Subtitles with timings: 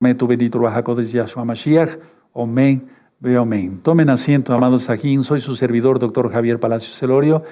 [0.00, 1.98] tu bendito de Yahshua Mashiach.
[2.32, 3.80] Omen, veo amén.
[3.82, 5.22] Tomen asiento, amados Sajín.
[5.22, 7.42] Soy su servidor, doctor Javier Palacio Celorio,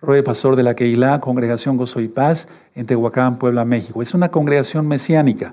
[0.00, 2.46] Roe Pastor de la Keilah, Congregación Gozo y Paz,
[2.76, 4.02] en Tehuacán, Puebla, México.
[4.02, 5.52] Es una congregación mesiánica.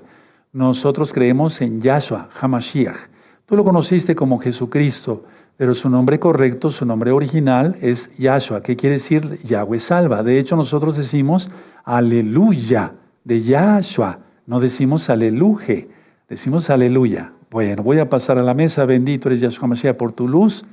[0.52, 3.08] Nosotros creemos en Yahshua Hamashiach.
[3.46, 5.24] Tú lo conociste como Jesucristo,
[5.56, 10.22] pero su nombre correcto, su nombre original es Yahshua, que quiere decir Yahweh salva.
[10.22, 11.50] De hecho, nosotros decimos
[11.82, 12.92] aleluya
[13.24, 15.86] de Yahshua, no decimos aleluya.
[16.28, 17.32] Decimos aleluya.
[17.50, 18.84] Bueno, voy a pasar a la mesa.
[18.84, 20.64] Bendito eres Yahshua Mashiach por tu luz.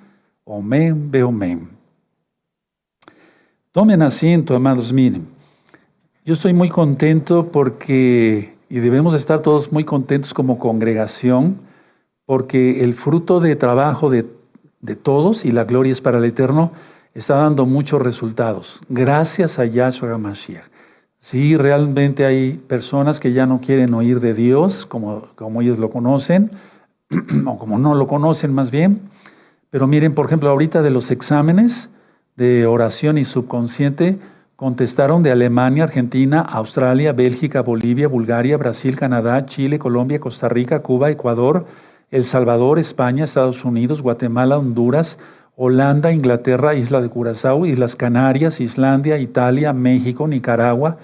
[0.46, 1.70] Omen, ve omen.
[3.72, 5.28] Tomen asiento, amados, miren.
[6.26, 11.58] Yo estoy muy contento porque, y debemos estar todos muy contentos como congregación,
[12.26, 14.26] porque el fruto de trabajo de,
[14.82, 16.72] de todos, y la gloria es para el Eterno,
[17.14, 18.80] está dando muchos resultados.
[18.90, 20.71] Gracias a Yahshua Mashiach.
[21.22, 25.92] Sí, realmente hay personas que ya no quieren oír de Dios como, como ellos lo
[25.92, 26.52] conocen,
[27.46, 29.02] o como no lo conocen más bien.
[29.70, 31.92] Pero miren, por ejemplo, ahorita de los exámenes
[32.36, 34.18] de oración y subconsciente,
[34.56, 41.12] contestaron de Alemania, Argentina, Australia, Bélgica, Bolivia, Bulgaria, Brasil, Canadá, Chile, Colombia, Costa Rica, Cuba,
[41.12, 41.68] Ecuador,
[42.10, 45.20] El Salvador, España, Estados Unidos, Guatemala, Honduras,
[45.56, 50.98] Holanda, Inglaterra, Isla de Curazao, Islas Canarias, Islandia, Italia, México, Nicaragua,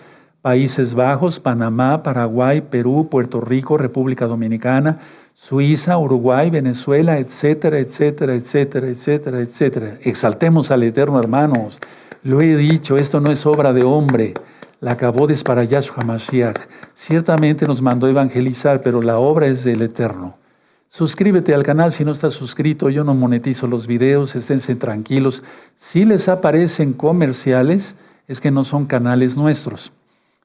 [0.48, 5.00] Países Bajos, Panamá, Paraguay, Perú, Puerto Rico, República Dominicana,
[5.34, 9.98] Suiza, Uruguay, Venezuela, etcétera, etcétera, etcétera, etcétera, etcétera.
[10.04, 11.82] Exaltemos al Eterno, hermanos.
[12.24, 14.36] Lo he dicho, esto no es obra de hombre.
[14.80, 16.18] La acabó es para Yahshua.
[16.96, 20.38] Ciertamente nos mandó evangelizar, pero la obra es del Eterno.
[20.88, 25.44] Suscríbete al canal si no estás suscrito, yo no monetizo los videos, esténse tranquilos.
[25.76, 27.96] Si les aparecen comerciales,
[28.30, 29.92] es que no son canales nuestros.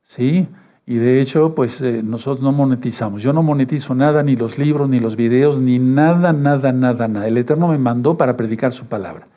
[0.02, 0.48] ¿Sí?
[0.86, 3.22] Y de hecho, pues eh, nosotros no monetizamos.
[3.22, 7.28] Yo no monetizo nada, ni los libros, ni los videos, ni nada, nada, nada, nada.
[7.28, 9.28] El Eterno me mandó para predicar su palabra.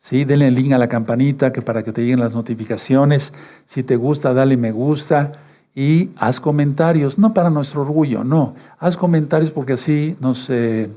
[0.00, 0.24] ¿Sí?
[0.24, 3.32] Denle el link a la campanita que para que te lleguen las notificaciones.
[3.66, 5.32] Si te gusta, dale me gusta
[5.78, 10.90] y haz comentarios, no para nuestro orgullo, no, haz comentarios porque así nos, eh,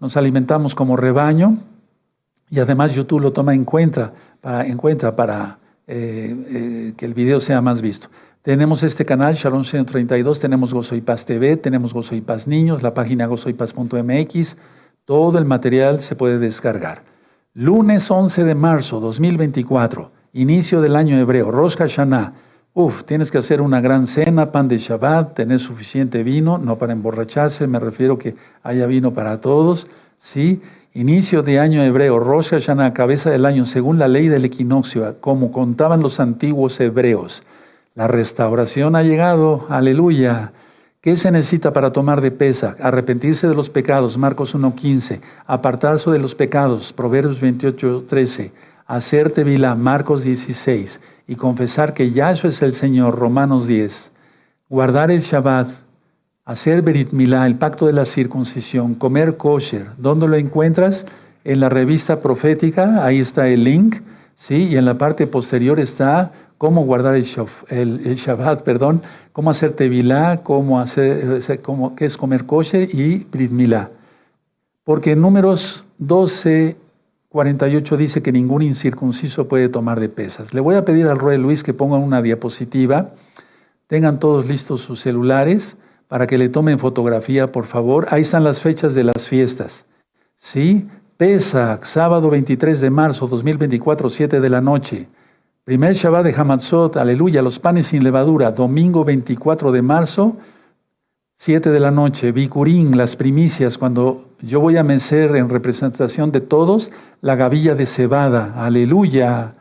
[0.00, 1.58] nos alimentamos como rebaño
[2.48, 7.38] y además YouTube lo toma en cuenta para, en cuenta para eh, que el video
[7.38, 8.08] sea más visto.
[8.44, 14.56] Tenemos este canal, Shalom 132, tenemos Gozo TV, tenemos Gozo Niños, la página gozoypaz.mx,
[15.06, 17.04] todo el material se puede descargar.
[17.54, 22.34] Lunes 11 de marzo 2024, inicio del año hebreo, Rosh Hashanah,
[22.74, 26.92] Uf, tienes que hacer una gran cena, pan de Shabbat, tener suficiente vino, no para
[26.92, 29.86] emborracharse, me refiero que haya vino para todos,
[30.18, 30.60] ¿sí?
[30.92, 35.50] Inicio de año hebreo, Rosh Hashanah, cabeza del año, según la ley del equinoccio, como
[35.50, 37.42] contaban los antiguos hebreos.
[37.94, 40.52] La restauración ha llegado, aleluya.
[41.00, 42.74] ¿Qué se necesita para tomar de pesa?
[42.80, 45.20] Arrepentirse de los pecados, Marcos 1.15.
[45.46, 48.50] Apartarse de los pecados, Proverbios 28.13.
[48.86, 54.12] Hacer tevilá, Marcos 16 y confesar que Yahshua es el Señor, Romanos 10,
[54.68, 55.68] guardar el Shabbat,
[56.44, 61.06] hacer Berit Milá, el pacto de la circuncisión, comer kosher, ¿dónde lo encuentras?
[61.44, 63.96] En la revista profética, ahí está el link,
[64.36, 64.68] ¿sí?
[64.68, 66.32] Y en la parte posterior está
[66.64, 69.02] cómo guardar el, Shabbat, perdón,
[69.32, 73.52] cómo hacer Tevilá, cómo hacer, cómo, qué es comer kosher y Brit.
[74.82, 76.78] Porque en números 12,
[77.28, 80.54] 48 dice que ningún incircunciso puede tomar de pesas.
[80.54, 83.10] Le voy a pedir al Rey Luis que ponga una diapositiva.
[83.86, 85.76] Tengan todos listos sus celulares
[86.08, 88.06] para que le tomen fotografía, por favor.
[88.08, 89.84] Ahí están las fechas de las fiestas.
[90.38, 90.88] ¿Sí?
[91.18, 95.08] Pesach, sábado 23 de marzo 2024, 7 de la noche.
[95.64, 98.50] Primer Shabbat de Hamatzot, aleluya, los panes sin levadura.
[98.50, 100.36] Domingo 24 de marzo,
[101.38, 102.32] 7 de la noche.
[102.32, 106.92] Bikurín, las primicias, cuando yo voy a mecer en representación de todos
[107.22, 109.54] la gavilla de cebada, aleluya,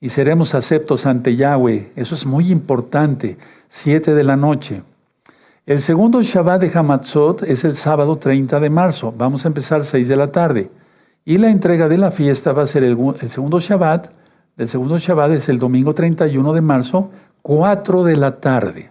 [0.00, 1.90] y seremos aceptos ante Yahweh.
[1.96, 3.36] Eso es muy importante,
[3.68, 4.84] siete de la noche.
[5.66, 9.12] El segundo Shabbat de Hamatzot es el sábado 30 de marzo.
[9.18, 10.70] Vamos a empezar seis de la tarde.
[11.24, 12.96] Y la entrega de la fiesta va a ser el,
[13.26, 14.17] segundo Shabbat.
[14.58, 17.10] El segundo Shabbat es el domingo 31 de marzo,
[17.42, 18.90] 4 de la tarde.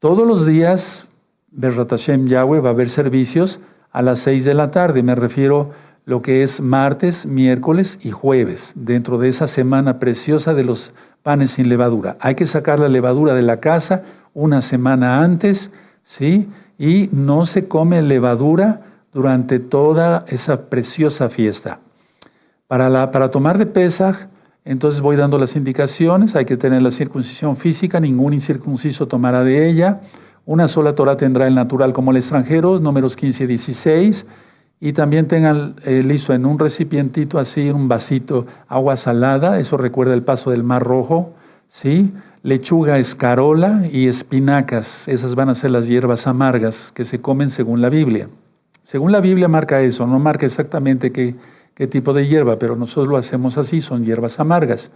[0.00, 1.06] Todos los días,
[1.52, 3.60] Berrat Hashem Yahweh, va a haber servicios
[3.92, 5.04] a las 6 de la tarde.
[5.04, 5.70] Me refiero
[6.04, 10.92] lo que es martes, miércoles y jueves, dentro de esa semana preciosa de los
[11.22, 12.16] panes sin levadura.
[12.18, 14.02] Hay que sacar la levadura de la casa
[14.34, 15.70] una semana antes,
[16.02, 16.48] ¿sí?
[16.76, 18.80] Y no se come levadura
[19.12, 21.78] durante toda esa preciosa fiesta.
[22.66, 24.26] Para, para tomar de Pesaj,
[24.68, 29.66] entonces voy dando las indicaciones, hay que tener la circuncisión física, ningún incircunciso tomará de
[29.66, 30.02] ella,
[30.44, 34.26] Una sola Torah tendrá el natural como el extranjero, números 15 y 16.
[34.80, 40.12] Y también tengan eh, listo en un recipientito así, un vasito, agua salada, eso recuerda
[40.12, 41.34] el paso del Mar Rojo,
[41.68, 42.12] ¿sí?
[42.42, 47.80] Lechuga escarola y espinacas, esas van a ser las hierbas amargas que se comen según
[47.80, 48.28] la Biblia.
[48.84, 51.34] Según la Biblia marca eso, no marca exactamente qué,
[51.78, 54.90] qué tipo de hierba, pero nosotros lo hacemos así, son hierbas amargas.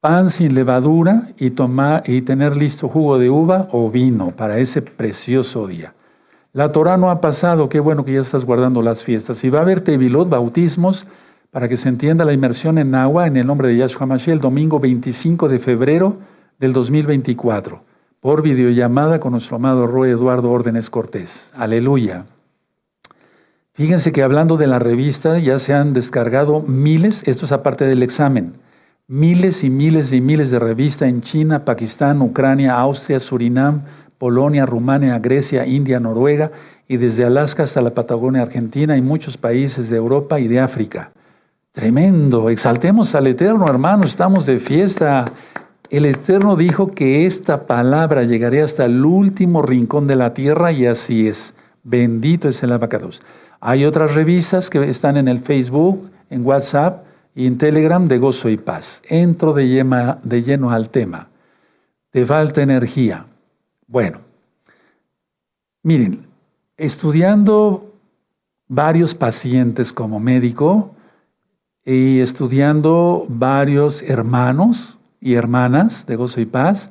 [0.00, 4.82] Pan sin levadura y, tomar, y tener listo jugo de uva o vino para ese
[4.82, 5.94] precioso día.
[6.52, 9.44] La Torah no ha pasado, qué bueno que ya estás guardando las fiestas.
[9.44, 11.06] Y va a haber tevilot, bautismos,
[11.52, 14.40] para que se entienda la inmersión en agua en el nombre de Yahshua Mashiach el
[14.40, 16.16] domingo 25 de febrero
[16.58, 17.84] del 2024,
[18.18, 21.52] por videollamada con nuestro amado Roy Eduardo Órdenes Cortés.
[21.54, 22.24] Aleluya.
[23.76, 28.04] Fíjense que hablando de la revista ya se han descargado miles, esto es aparte del
[28.04, 28.52] examen,
[29.08, 33.82] miles y miles y miles de revistas en China, Pakistán, Ucrania, Austria, Surinam,
[34.16, 36.52] Polonia, Rumania, Grecia, India, Noruega
[36.86, 41.10] y desde Alaska hasta la Patagonia Argentina y muchos países de Europa y de África.
[41.72, 45.24] Tremendo, exaltemos al Eterno, hermanos, estamos de fiesta.
[45.90, 50.86] El Eterno dijo que esta palabra llegaría hasta el último rincón de la tierra y
[50.86, 51.54] así es.
[51.82, 53.20] Bendito es el abacados.
[53.66, 58.50] Hay otras revistas que están en el Facebook, en WhatsApp y en Telegram de Gozo
[58.50, 59.00] y Paz.
[59.08, 61.28] Entro de, lleno al tema.
[62.10, 63.24] Te falta energía.
[63.86, 64.18] Bueno,
[65.82, 66.26] miren,
[66.76, 67.90] estudiando
[68.68, 70.94] varios pacientes como médico
[71.86, 76.90] y estudiando varios hermanos y hermanas de gozo y paz,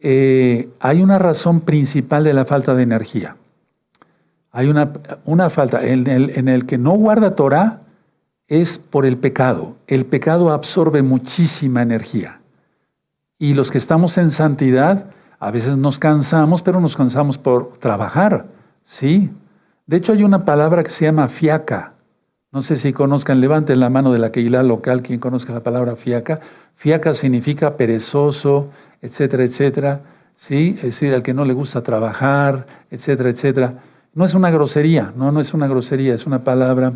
[0.00, 3.36] eh, hay una razón principal de la falta de energía.
[4.52, 4.92] Hay una,
[5.24, 5.84] una falta.
[5.84, 7.80] En el, en el que no guarda Torah
[8.48, 9.76] es por el pecado.
[9.86, 12.40] El pecado absorbe muchísima energía.
[13.38, 15.06] Y los que estamos en santidad,
[15.38, 18.46] a veces nos cansamos, pero nos cansamos por trabajar,
[18.84, 19.30] ¿sí?
[19.86, 21.94] De hecho, hay una palabra que se llama fiaca.
[22.52, 25.96] No sé si conozcan, levanten la mano de la Keilah local, quien conozca la palabra
[25.96, 26.40] fiaca.
[26.74, 28.70] Fiaca significa perezoso,
[29.00, 30.00] etcétera, etcétera.
[30.34, 30.74] ¿Sí?
[30.76, 33.74] Es decir, al que no le gusta trabajar, etcétera, etcétera.
[34.14, 36.92] No es una grosería, no, no es una grosería, es una palabra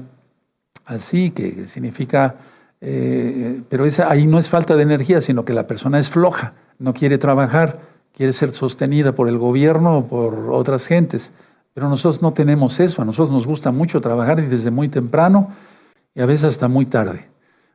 [0.85, 2.37] así que significa,
[2.81, 6.55] eh, pero esa, ahí no es falta de energía, sino que la persona es floja,
[6.79, 7.79] no quiere trabajar
[8.15, 11.33] quiere ser sostenida por el gobierno o por otras gentes.
[11.75, 15.51] Pero nosotros no tenemos eso, a nosotros nos gusta mucho trabajar y desde muy temprano
[16.15, 17.27] y a veces hasta muy tarde.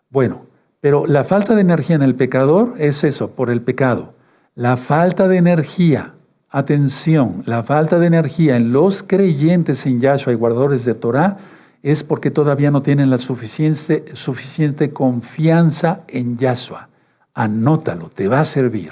[0.09, 0.45] Bueno,
[0.79, 4.13] pero la falta de energía en el pecador es eso, por el pecado.
[4.55, 6.13] La falta de energía,
[6.49, 11.37] atención, la falta de energía en los creyentes en Yahshua y guardadores de Torah
[11.83, 16.89] es porque todavía no tienen la suficiente, suficiente confianza en Yahshua.
[17.33, 18.91] Anótalo, te va a servir.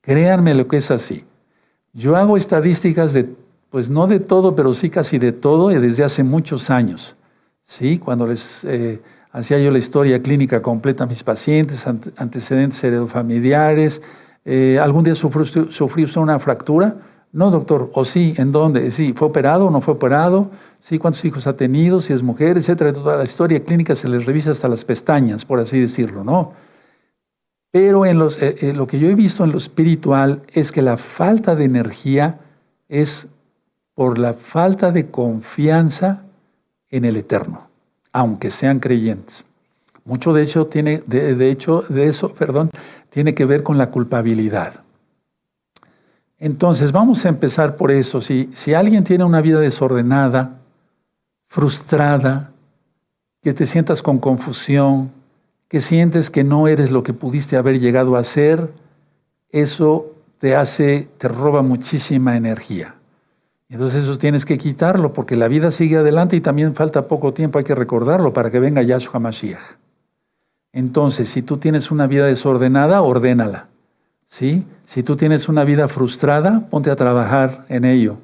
[0.00, 1.24] Créanme lo que es así.
[1.92, 3.28] Yo hago estadísticas de,
[3.70, 7.16] pues no de todo, pero sí casi de todo desde hace muchos años.
[7.64, 7.98] ¿Sí?
[7.98, 9.00] Cuando les eh,
[9.30, 14.02] hacía yo la historia clínica completa a mis pacientes, antecedentes heredofamiliares,
[14.44, 16.96] eh, ¿algún día sufrió, sufrió usted una fractura?
[17.32, 17.90] No, doctor.
[17.94, 18.34] ¿O sí?
[18.36, 18.90] ¿En dónde?
[18.90, 20.50] Sí, ¿fue operado o no fue operado?
[20.80, 22.00] Sí, ¿cuántos hijos ha tenido?
[22.00, 22.92] Si es mujer, etcétera.
[22.92, 26.52] Toda la historia clínica se les revisa hasta las pestañas, por así decirlo, ¿no?
[27.70, 30.82] Pero en los, eh, eh, lo que yo he visto en lo espiritual es que
[30.82, 32.40] la falta de energía
[32.88, 33.28] es
[33.94, 36.22] por la falta de confianza
[36.88, 37.68] en el Eterno,
[38.12, 39.44] aunque sean creyentes.
[40.04, 42.70] Mucho de hecho tiene, de, hecho, de eso, perdón,
[43.10, 44.82] tiene que ver con la culpabilidad.
[46.38, 48.20] Entonces, vamos a empezar por eso.
[48.20, 50.58] Si, si alguien tiene una vida desordenada,
[51.48, 52.52] frustrada,
[53.42, 55.10] que te sientas con confusión,
[55.68, 58.72] que sientes que no eres lo que pudiste haber llegado a ser,
[59.50, 62.94] eso te hace, te roba muchísima energía.
[63.68, 67.58] Entonces eso tienes que quitarlo porque la vida sigue adelante y también falta poco tiempo,
[67.58, 69.60] hay que recordarlo para que venga Yahshua Mashiach.
[70.72, 73.68] Entonces, si tú tienes una vida desordenada, ordénala.
[74.28, 74.64] ¿Sí?
[74.84, 78.18] Si tú tienes una vida frustrada, ponte a trabajar en ello.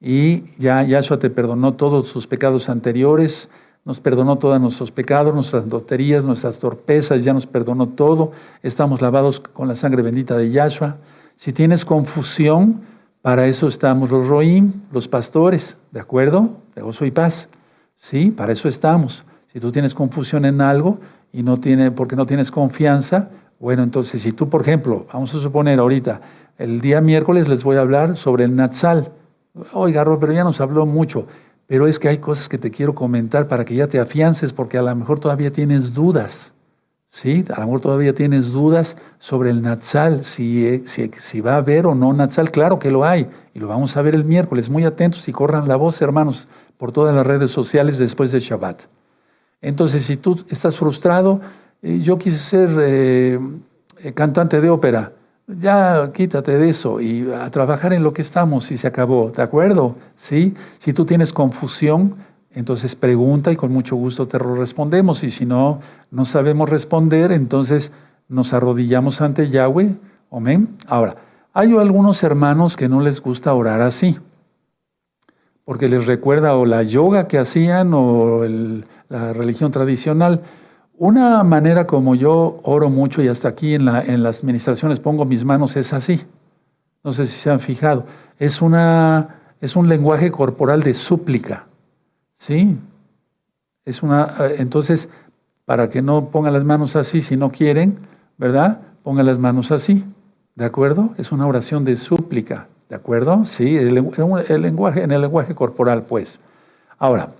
[0.00, 3.48] Y ya Yahshua te perdonó todos sus pecados anteriores,
[3.84, 8.32] nos perdonó todos nuestros pecados, nuestras loterías, nuestras torpezas, ya nos perdonó todo.
[8.62, 10.98] Estamos lavados con la sangre bendita de Yahshua.
[11.36, 12.82] Si tienes confusión,
[13.22, 16.50] para eso estamos los roim, los pastores, ¿de acuerdo?
[16.76, 17.48] De gozo y paz.
[17.96, 19.24] Sí, para eso estamos.
[19.46, 20.98] Si tú tienes confusión en algo
[21.32, 25.40] y no tiene, porque no tienes confianza, bueno, entonces si tú, por ejemplo, vamos a
[25.40, 26.20] suponer ahorita,
[26.58, 29.12] el día miércoles les voy a hablar sobre el Natsal.
[29.72, 31.26] Oiga, pero ya nos habló mucho
[31.68, 34.78] pero es que hay cosas que te quiero comentar para que ya te afiances, porque
[34.78, 36.54] a lo mejor todavía tienes dudas.
[37.10, 37.44] ¿Sí?
[37.54, 41.86] A lo mejor todavía tienes dudas sobre el Natsal, si, si, si va a haber
[41.86, 42.50] o no Natsal.
[42.50, 44.70] Claro que lo hay, Y lo vamos a ver el miércoles.
[44.70, 48.84] Muy atentos y corran la voz, hermanos, por todas las redes sociales después de Shabbat.
[49.60, 51.40] Entonces, si tú estás frustrado,
[51.82, 53.40] eh, yo quise ser eh,
[54.02, 55.12] eh, cantante de ópera,
[55.46, 59.42] ya quítate de eso y a trabajar en lo que estamos y se acabó, ¿de
[59.42, 59.96] acuerdo?
[60.14, 60.54] ¿Sí?
[60.78, 62.16] Si tú tienes confusión,
[62.52, 65.24] entonces pregunta y con mucho gusto te respondemos.
[65.24, 67.92] Y si no, no sabemos responder, entonces
[68.28, 69.94] nos arrodillamos ante Yahweh.
[70.30, 70.76] Amén.
[70.86, 71.16] Ahora,
[71.54, 74.18] hay algunos hermanos que no les gusta orar así,
[75.64, 78.44] porque les recuerda o la yoga que hacían o
[79.08, 80.42] la religión tradicional.
[80.96, 85.24] Una manera como yo oro mucho y hasta aquí en, la, en las administraciones pongo
[85.24, 86.24] mis manos es así.
[87.04, 88.04] No sé si se han fijado.
[88.38, 91.66] Es, una, es un lenguaje corporal de súplica.
[92.36, 92.76] ¿Sí?
[93.84, 95.08] Es una, entonces,
[95.64, 97.98] para que no pongan las manos así si no quieren,
[98.36, 98.80] ¿verdad?
[99.02, 100.04] Pongan las manos así.
[100.54, 101.14] ¿De acuerdo?
[101.16, 102.66] Es una oración de súplica.
[102.88, 103.44] ¿De acuerdo?
[103.44, 106.40] Sí, el, el lenguaje, en el lenguaje corporal, pues.
[106.98, 107.30] Ahora,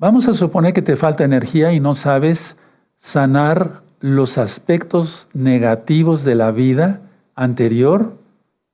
[0.00, 2.56] Vamos a suponer que te falta energía y no sabes
[3.00, 7.00] sanar los aspectos negativos de la vida
[7.34, 8.16] anterior.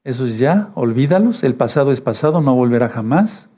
[0.04, 1.43] Esos ya, olvídalos.
[1.43, 3.49] El pasado es pasado, no volverá jamás.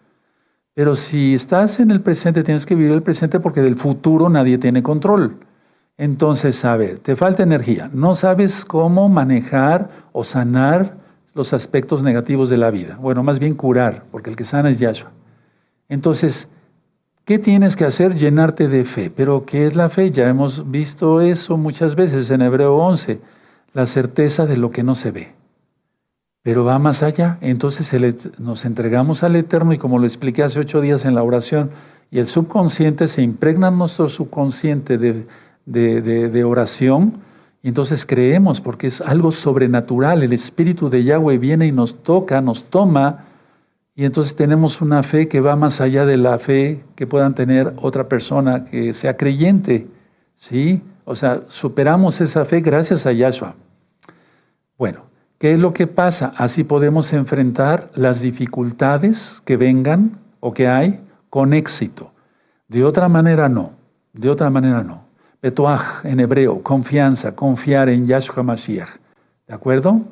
[0.75, 4.59] Pero si estás en el presente, tienes que vivir el presente porque del futuro nadie
[4.59, 5.39] tiene control.
[5.97, 7.91] Entonces, a ver, te falta energía.
[7.93, 10.99] No sabes cómo manejar o sanar
[11.35, 12.97] los aspectos negativos de la vida.
[13.01, 15.11] Bueno, más bien curar, porque el que sana es Yahshua.
[15.89, 16.49] Entonces,
[17.27, 18.15] ¿Qué tienes que hacer?
[18.15, 19.11] Llenarte de fe.
[19.11, 20.13] Pero ¿qué es la fe?
[20.13, 23.19] Ya hemos visto eso muchas veces en Hebreo 11,
[23.75, 25.35] la certeza de lo que no se ve.
[26.43, 27.39] Pero va más allá.
[27.41, 27.93] Entonces
[28.39, 31.71] nos entregamos al Eterno y como lo expliqué hace ocho días en la oración,
[32.13, 35.27] y el subconsciente se impregna en nuestro subconsciente de,
[35.67, 37.15] de oración,
[37.61, 40.23] y entonces creemos porque es algo sobrenatural.
[40.23, 43.25] El Espíritu de Yahweh viene y nos toca, nos toma
[43.99, 47.73] y entonces tenemos una fe que va más allá de la fe que puedan tener
[47.79, 49.87] otra persona que sea creyente.
[50.35, 50.83] ¿Sí?
[51.07, 53.55] O sea, superamos esa fe gracias a Yahshua.
[54.77, 55.07] Bueno,
[55.39, 56.35] ¿qué es lo que pasa?
[56.37, 61.01] Así podemos enfrentar las dificultades que vengan o que hay
[61.31, 62.13] con éxito.
[62.69, 63.73] De otra manera no.
[64.13, 65.05] De otra manera no.
[65.41, 68.99] Betuach en hebreo, confianza, confiar en Yahshua Mashiach.
[69.49, 70.03] ¿De acuerdo?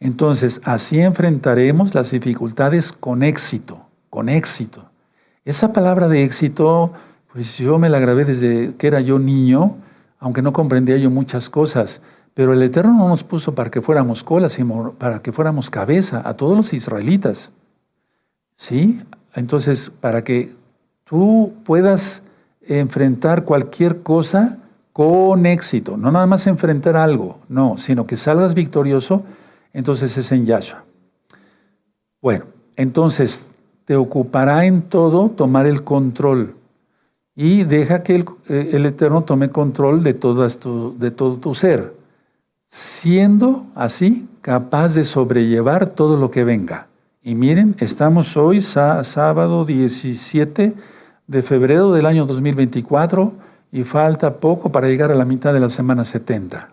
[0.00, 4.86] Entonces, así enfrentaremos las dificultades con éxito, con éxito.
[5.44, 6.92] Esa palabra de éxito,
[7.32, 9.76] pues yo me la grabé desde que era yo niño,
[10.18, 12.00] aunque no comprendía yo muchas cosas,
[12.32, 16.22] pero el Eterno no nos puso para que fuéramos cola, sino para que fuéramos cabeza
[16.24, 17.50] a todos los israelitas.
[18.56, 19.02] ¿Sí?
[19.34, 20.54] Entonces, para que
[21.04, 22.22] tú puedas
[22.62, 24.56] enfrentar cualquier cosa
[24.92, 29.24] con éxito, no nada más enfrentar algo, no, sino que salgas victorioso,
[29.72, 30.84] entonces es en Yahshua.
[32.20, 32.46] Bueno,
[32.76, 33.48] entonces
[33.84, 36.54] te ocupará en todo tomar el control
[37.34, 41.94] y deja que el, eh, Eterno tome control de todo, esto, de todo tu ser,
[42.68, 46.88] siendo así capaz de sobrellevar todo lo que venga.
[47.22, 50.74] Y miren, estamos hoy sábado 17
[51.26, 53.32] de febrero del año 2024
[53.72, 56.70] y falta poco para llegar a la mitad de la semana 70.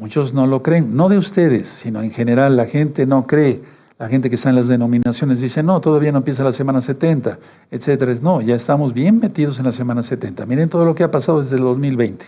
[0.00, 3.60] Muchos no lo creen, no de ustedes, sino en general la gente no cree.
[3.98, 7.38] La gente que está en las denominaciones dice, no, todavía no empieza la semana 70,
[7.70, 8.14] etcétera.
[8.22, 10.46] No, ya estamos bien metidos en la semana 70.
[10.46, 12.24] Miren todo lo que ha pasado desde el 2020.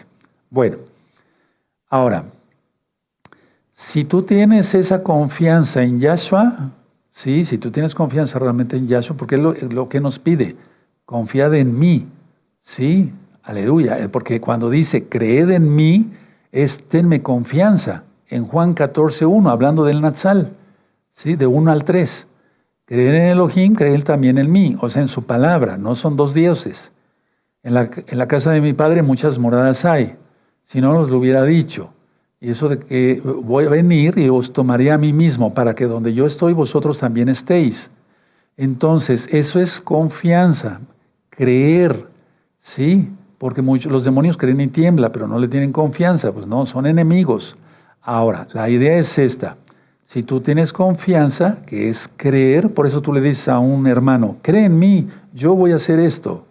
[0.50, 0.76] Bueno,
[1.88, 2.26] ahora,
[3.73, 6.73] si tú tienes esa confianza en Yahshua,
[7.11, 10.57] sí, si tú tienes confianza realmente en Yahshua, porque es lo, lo que nos pide,
[11.07, 12.07] confiad en mí,
[12.61, 16.12] sí, aleluya, porque cuando dice creed en mí,
[16.53, 18.05] es tenme confianza.
[18.29, 20.53] En Juan 14.1, hablando del Natsal,
[21.13, 21.35] ¿sí?
[21.35, 22.27] de 1 al 3.
[22.85, 26.35] Creer en Elohim, creer también en mí, o sea, en su palabra, no son dos
[26.35, 26.93] dioses.
[27.63, 30.17] En la, en la casa de mi padre muchas moradas hay,
[30.65, 31.91] si no nos lo hubiera dicho.
[32.41, 35.87] Y eso de que voy a venir y os tomaré a mí mismo para que
[35.87, 37.91] donde yo estoy vosotros también estéis.
[38.57, 40.81] Entonces, eso es confianza,
[41.31, 42.09] creer,
[42.59, 43.09] ¿sí?
[43.43, 46.87] Porque muchos, los demonios creen y tiembla, pero no le tienen confianza, pues no, son
[46.87, 47.57] enemigos.
[48.01, 49.57] Ahora, la idea es esta.
[50.05, 54.37] Si tú tienes confianza, que es creer, por eso tú le dices a un hermano,
[54.43, 56.47] cree en mí, yo voy a hacer esto.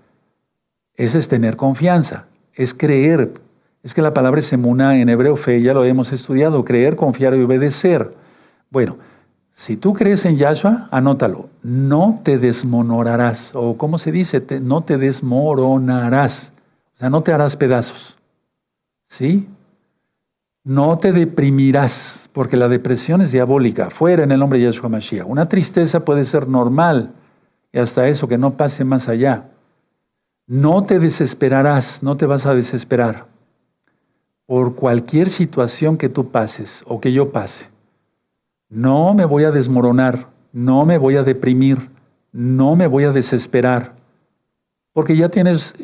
[0.97, 3.35] Ese es tener confianza, es creer.
[3.83, 7.35] Es que la palabra es emuna en hebreo fe, ya lo hemos estudiado, creer, confiar
[7.35, 8.13] y obedecer.
[8.69, 8.97] Bueno,
[9.53, 14.97] si tú crees en Yahshua, anótalo, no te desmonorarás, o como se dice, no te
[14.97, 16.51] desmoronarás
[17.01, 18.15] sea, no te harás pedazos.
[19.09, 19.47] ¿Sí?
[20.63, 22.29] No te deprimirás.
[22.31, 25.27] porque la depresión es diabólica, fuera en el nombre de Yeshua Mashiach.
[25.27, 27.11] Una tristeza puede ser normal
[27.73, 29.49] y hasta eso, que no pase más allá.
[30.47, 33.25] No te desesperarás, no te vas a desesperar
[34.45, 37.67] por cualquier situación que tú pases o que yo pase.
[38.69, 41.89] No me voy a desmoronar, no me voy a deprimir,
[42.31, 43.93] no me voy a desesperar,
[44.93, 45.75] porque ya tienes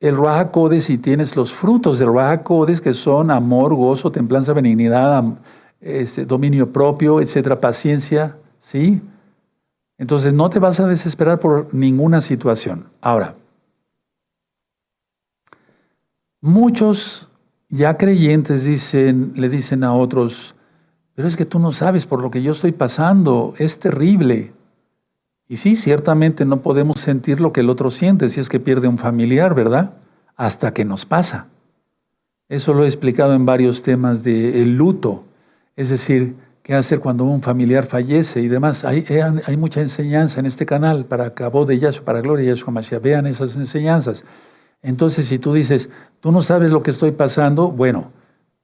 [0.00, 0.50] el Raja
[0.88, 2.42] y tienes los frutos del Raja
[2.82, 5.24] que son amor, gozo, templanza, benignidad,
[5.80, 9.00] este, dominio propio, etcétera, paciencia, ¿sí?
[9.98, 12.86] Entonces no te vas a desesperar por ninguna situación.
[13.00, 13.34] Ahora,
[16.40, 17.28] muchos
[17.68, 20.54] ya creyentes dicen, le dicen a otros,
[21.14, 24.52] pero es que tú no sabes por lo que yo estoy pasando, es terrible.
[25.48, 28.88] Y sí, ciertamente no podemos sentir lo que el otro siente si es que pierde
[28.88, 29.94] un familiar, ¿verdad?
[30.36, 31.46] Hasta que nos pasa.
[32.48, 35.24] Eso lo he explicado en varios temas del luto.
[35.76, 38.84] Es decir, qué hacer cuando un familiar fallece y demás.
[38.84, 39.04] Hay,
[39.44, 43.02] hay, mucha enseñanza en este canal para cabo de Yahshua, para gloria de Yahshua Mashiach.
[43.02, 44.24] Vean esas enseñanzas.
[44.82, 48.10] Entonces, si tú dices, tú no sabes lo que estoy pasando, bueno,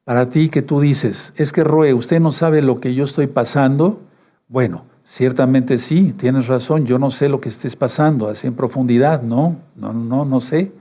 [0.05, 3.29] para ti que tú dices, es que Roe, usted no sabe lo que yo estoy
[3.29, 4.01] pasando,
[4.49, 9.21] bueno, Ciertamente sí, tienes razón, yo no sé lo que estés pasando, así en profundidad,
[9.21, 10.73] no, no, no, no sé.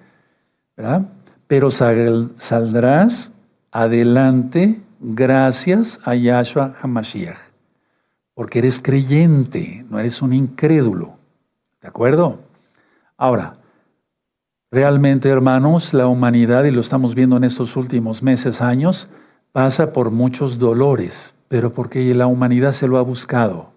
[1.48, 3.34] Pero saldrás
[3.74, 7.40] adelante gracias a Yahshua HaMashiach,
[8.34, 11.16] porque eres creyente, no eres un incrédulo,
[11.82, 12.40] ¿de acuerdo?
[13.18, 13.58] Ahora,
[14.72, 19.10] realmente hermanos, la humanidad, y lo estamos viendo en estos últimos meses, años,
[19.52, 23.72] pasa por muchos dolores, pero porque la humanidad se lo ha buscado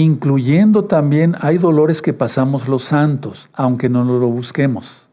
[0.00, 5.10] incluyendo también hay dolores que pasamos los santos, aunque no lo busquemos.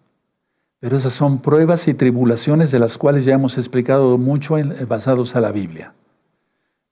[0.80, 4.86] Pero esas son pruebas y tribulaciones de las cuales ya hemos explicado mucho en, eh,
[4.86, 5.94] basados a la Biblia.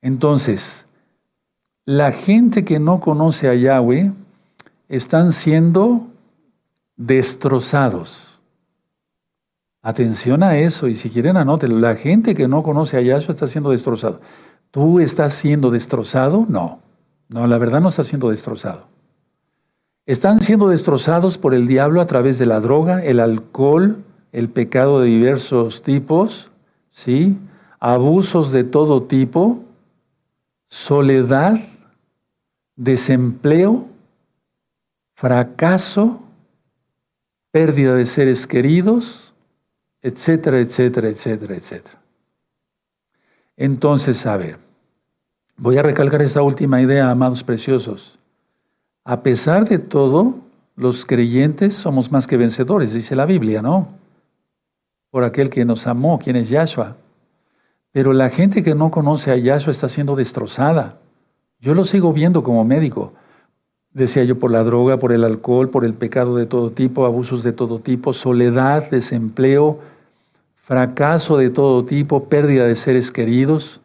[0.01, 0.85] Entonces,
[1.85, 4.11] la gente que no conoce a Yahweh
[4.89, 6.07] están siendo
[6.97, 8.37] destrozados.
[9.81, 13.47] Atención a eso, y si quieren anótelo, la gente que no conoce a Yahshua está
[13.47, 14.19] siendo destrozado.
[14.71, 16.45] ¿Tú estás siendo destrozado?
[16.49, 16.85] No.
[17.29, 18.87] No, la verdad no está siendo destrozado.
[20.05, 25.01] Están siendo destrozados por el diablo a través de la droga, el alcohol, el pecado
[25.01, 26.49] de diversos tipos,
[26.91, 27.37] ¿sí?
[27.79, 29.63] abusos de todo tipo,
[30.69, 31.59] soledad,
[32.75, 33.87] desempleo,
[35.13, 36.21] fracaso,
[37.51, 39.33] pérdida de seres queridos,
[40.01, 42.01] etcétera, etcétera, etcétera, etcétera.
[43.57, 44.66] Entonces, a ver,
[45.59, 48.19] Voy a recalcar esta última idea, amados preciosos.
[49.03, 50.35] A pesar de todo,
[50.75, 53.87] los creyentes somos más que vencedores, dice la Biblia, ¿no?
[55.09, 56.97] Por aquel que nos amó, quien es Yahshua.
[57.91, 60.99] Pero la gente que no conoce a Yahshua está siendo destrozada.
[61.59, 63.13] Yo lo sigo viendo como médico.
[63.91, 67.41] Decía yo por la droga, por el alcohol, por el pecado de todo tipo, abusos
[67.41, 69.79] de todo tipo, soledad, desempleo,
[70.57, 73.81] fracaso de todo tipo, pérdida de seres queridos.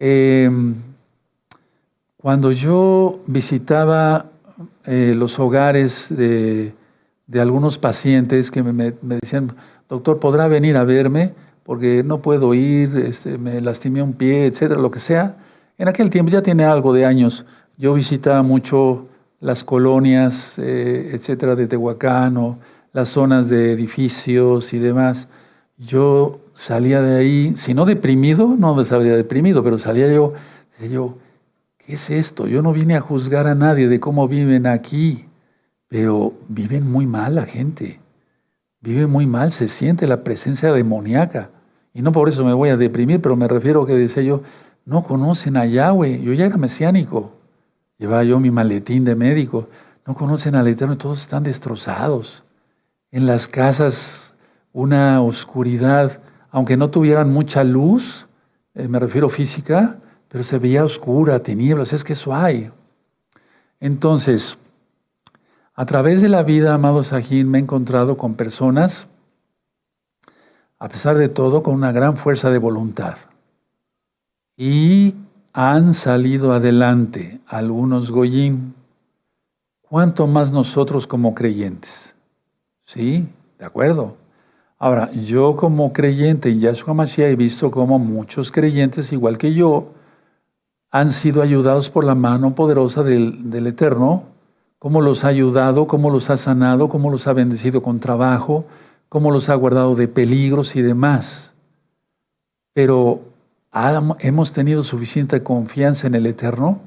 [0.00, 0.76] Em,
[2.16, 4.26] cuando yo visitaba
[4.84, 6.72] eh, los hogares de,
[7.34, 9.54] algunos pacientes que me, decían,
[9.88, 11.32] doctor, ¿podrá venir a verme?
[11.64, 15.36] Porque no puedo ir, este, me lastimé un pie, etcétera, lo que sea.
[15.76, 17.44] En aquel tiempo, ya tiene algo de años,
[17.76, 19.06] yo visitaba mucho
[19.40, 22.58] las colonias, eh, etcétera, de Tehuacán o
[22.92, 25.28] las zonas de edificios y demás.
[25.76, 30.32] Yo salía de ahí, si no deprimido, no me salía deprimido, pero salía yo,
[30.72, 31.18] decía yo,
[31.78, 32.48] ¿qué es esto?
[32.48, 35.26] Yo no vine a juzgar a nadie de cómo viven aquí,
[35.86, 38.00] pero viven muy mal la gente,
[38.80, 41.50] vive muy mal, se siente la presencia demoníaca.
[41.94, 44.42] Y no por eso me voy a deprimir, pero me refiero a que decía yo,
[44.84, 47.34] no conocen a Yahweh, yo ya era mesiánico,
[47.98, 49.68] llevaba yo mi maletín de médico,
[50.04, 52.42] no conocen al Eterno, todos están destrozados.
[53.12, 54.34] En las casas
[54.72, 58.26] una oscuridad aunque no tuvieran mucha luz,
[58.74, 62.70] eh, me refiero física, pero se veía oscura, tinieblas, es que eso hay.
[63.80, 64.58] Entonces,
[65.74, 69.06] a través de la vida, amado Sajín, me he encontrado con personas,
[70.78, 73.16] a pesar de todo, con una gran fuerza de voluntad.
[74.56, 75.14] Y
[75.52, 78.74] han salido adelante algunos goyim.
[79.80, 82.14] ¿Cuánto más nosotros como creyentes?
[82.84, 83.26] ¿Sí?
[83.58, 84.17] ¿De acuerdo?
[84.78, 89.92] Ahora, yo como creyente en Yahshua Mashiach he visto como muchos creyentes, igual que yo,
[90.90, 94.22] han sido ayudados por la mano poderosa del, del Eterno,
[94.78, 98.64] cómo los ha ayudado, cómo los ha sanado, cómo los ha bendecido con trabajo,
[99.08, 101.52] cómo los ha guardado de peligros y demás.
[102.72, 103.22] Pero
[104.20, 106.80] ¿Hemos tenido suficiente confianza en el Eterno?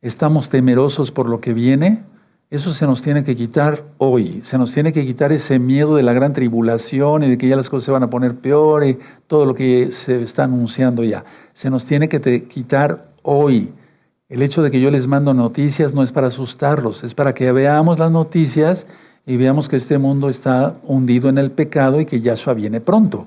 [0.00, 2.02] ¿Estamos temerosos por lo que viene?
[2.48, 4.40] Eso se nos tiene que quitar hoy.
[4.42, 7.56] Se nos tiene que quitar ese miedo de la gran tribulación y de que ya
[7.56, 11.24] las cosas se van a poner peor y todo lo que se está anunciando ya.
[11.54, 13.72] Se nos tiene que quitar hoy.
[14.28, 17.50] El hecho de que yo les mando noticias no es para asustarlos, es para que
[17.50, 18.86] veamos las noticias
[19.24, 23.26] y veamos que este mundo está hundido en el pecado y que Yahshua viene pronto.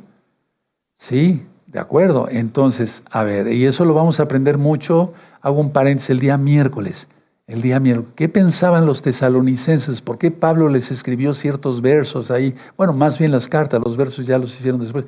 [0.97, 2.27] Sí, de acuerdo.
[2.29, 5.13] Entonces, a ver, y eso lo vamos a aprender mucho.
[5.41, 7.07] Hago un paréntesis el día miércoles.
[7.49, 8.13] El día miércoles.
[8.15, 10.01] ¿Qué pensaban los tesalonicenses?
[10.01, 12.55] ¿Por qué Pablo les escribió ciertos versos ahí?
[12.77, 15.03] Bueno, más bien las cartas, los versos ya los hicieron después.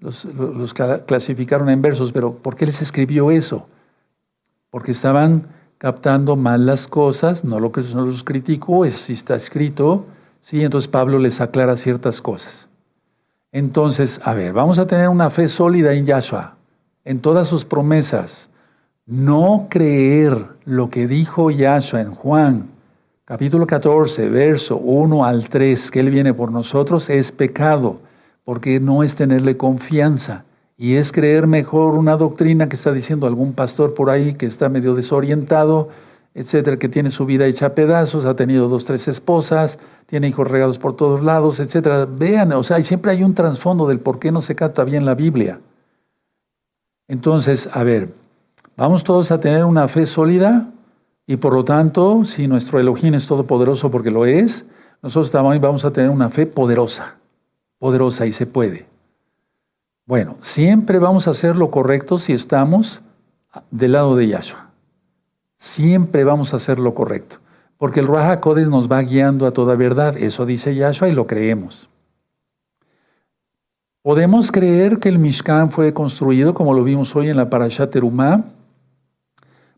[0.00, 0.26] Los,
[1.06, 3.66] clasificaron en versos, pero ¿por qué les escribió eso?
[4.74, 5.46] porque estaban
[5.78, 10.04] captando mal las cosas, no lo que se los criticó, es, si está escrito,
[10.40, 10.64] ¿sí?
[10.64, 12.66] entonces Pablo les aclara ciertas cosas.
[13.52, 16.56] Entonces, a ver, vamos a tener una fe sólida en Yahshua,
[17.04, 18.48] en todas sus promesas.
[19.06, 22.70] No creer lo que dijo Yahshua en Juan,
[23.26, 27.98] capítulo 14, verso 1 al 3, que Él viene por nosotros, es pecado,
[28.44, 30.46] porque no es tenerle confianza.
[30.78, 34.70] Y es creer mejor una doctrina que está diciendo algún pastor por ahí que está
[34.70, 35.90] medio desorientado,
[36.32, 40.50] etcétera, que tiene su vida hecha a pedazos, ha tenido dos, tres esposas, tiene hijos
[40.50, 42.06] regados por todos lados, etcétera.
[42.06, 45.14] Vean, o sea, siempre hay un trasfondo del por qué no se cata bien la
[45.14, 45.60] Biblia.
[47.06, 48.23] Entonces, a ver,
[48.76, 50.68] vamos todos a tener una fe sólida
[51.26, 54.66] y por lo tanto, si nuestro Elohim es todopoderoso porque lo es,
[55.02, 57.16] nosotros también vamos a tener una fe poderosa,
[57.78, 58.86] poderosa y se puede.
[60.06, 63.00] Bueno, siempre vamos a hacer lo correcto si estamos
[63.70, 64.70] del lado de Yahshua.
[65.56, 67.36] Siempre vamos a hacer lo correcto.
[67.78, 70.16] Porque el Raja Kodesh nos va guiando a toda verdad.
[70.18, 71.88] Eso dice Yahshua y lo creemos.
[74.02, 78.44] Podemos creer que el Mishkan fue construido como lo vimos hoy en la Parashat Terumá.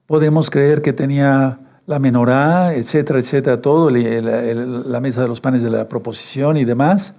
[0.07, 5.71] Podemos creer que tenía la menorá, etcétera, etcétera, todo, la mesa de los panes de
[5.71, 7.15] la proposición y demás.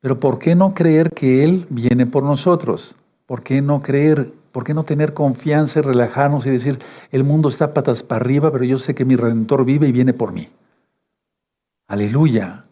[0.00, 2.96] Pero ¿por qué no creer que Él viene por nosotros?
[3.26, 4.32] ¿Por qué no creer?
[4.50, 6.78] ¿Por qué no tener confianza y relajarnos y decir,
[7.10, 10.12] el mundo está patas para arriba, pero yo sé que mi Redentor vive y viene
[10.12, 10.48] por mí?
[11.86, 12.64] Aleluya.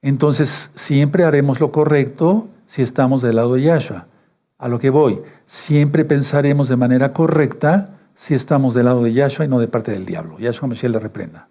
[0.00, 4.06] Entonces siempre haremos lo correcto si estamos del lado de Yahshua.
[4.58, 9.44] A lo que voy, siempre pensaremos de manera correcta si estamos del lado de Yahshua
[9.44, 10.38] y no de parte del diablo.
[10.38, 11.48] Yahshua Mesías le reprenda.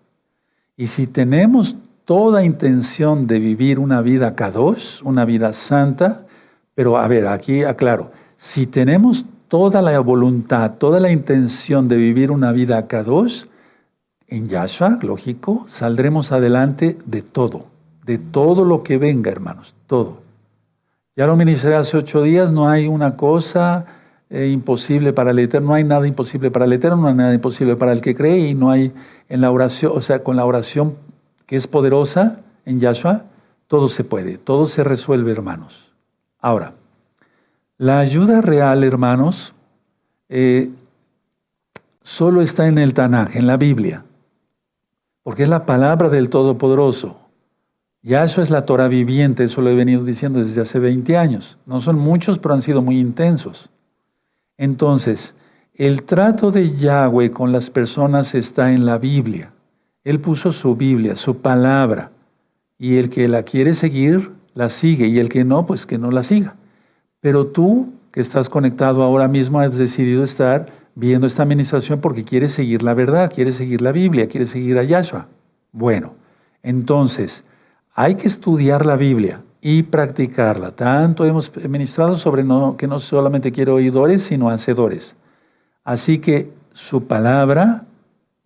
[0.75, 6.25] Y si tenemos toda intención de vivir una vida kadosh, una vida santa,
[6.73, 12.31] pero a ver, aquí aclaro, si tenemos toda la voluntad, toda la intención de vivir
[12.31, 13.45] una vida kadosh,
[14.27, 17.67] en Yahshua, lógico, saldremos adelante de todo,
[18.03, 20.23] de todo lo que venga, hermanos, todo.
[21.15, 23.85] Ya lo ministré hace ocho días, no hay una cosa
[24.29, 27.33] eh, imposible para el Eterno, no hay nada imposible para el Eterno, no hay nada
[27.33, 28.91] imposible para el que cree y no hay
[29.29, 30.95] en la oración, o sea, con la oración
[31.45, 33.25] que es poderosa en Yahshua,
[33.67, 35.91] todo se puede, todo se resuelve, hermanos.
[36.39, 36.73] Ahora,
[37.77, 39.53] la ayuda real, hermanos,
[40.29, 40.71] eh,
[42.01, 44.05] solo está en el Tanaj, en la Biblia,
[45.23, 47.19] porque es la palabra del Todopoderoso.
[48.01, 51.57] Yahshua es la Torah viviente, eso lo he venido diciendo desde hace 20 años.
[51.65, 53.69] No son muchos, pero han sido muy intensos.
[54.57, 55.35] Entonces,
[55.73, 59.51] el trato de Yahweh con las personas está en la Biblia.
[60.03, 62.11] Él puso su Biblia, su palabra,
[62.77, 66.11] y el que la quiere seguir, la sigue, y el que no, pues que no
[66.11, 66.55] la siga.
[67.19, 72.53] Pero tú, que estás conectado ahora mismo, has decidido estar viendo esta administración porque quieres
[72.53, 75.27] seguir la verdad, quieres seguir la Biblia, quieres seguir a Yahshua.
[75.71, 76.13] Bueno,
[76.63, 77.43] entonces,
[77.93, 80.75] hay que estudiar la Biblia y practicarla.
[80.75, 85.15] Tanto hemos ministrado sobre no, que no solamente quiero oidores, sino hacedores.
[85.83, 87.85] Así que su palabra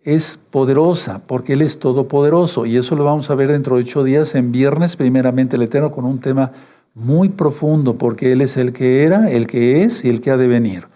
[0.02, 4.02] es poderosa porque Él es todopoderoso y eso lo vamos a ver dentro de ocho
[4.02, 6.52] días en viernes, primeramente el Eterno, con un tema
[6.94, 10.38] muy profundo porque Él es el que era, el que es y el que ha
[10.38, 10.86] de venir.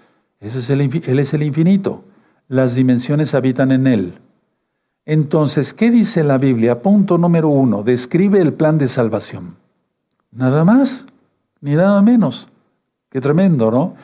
[0.40, 2.02] Ese es el, él es el infinito.
[2.48, 4.14] Las dimensiones habitan en Él.
[5.04, 6.80] Entonces, ¿qué dice la Biblia?
[6.80, 9.62] Punto número uno, describe el plan de salvación.
[10.34, 11.06] Nada más,
[11.60, 12.48] ni nada menos.
[13.10, 13.94] Qué tremendo, ¿no?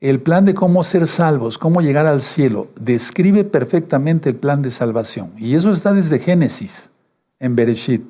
[0.00, 4.70] El plan de cómo ser salvos, cómo llegar al cielo, describe perfectamente el plan de
[4.70, 5.32] salvación.
[5.36, 6.90] Y eso está desde Génesis,
[7.38, 8.02] en Bereshit.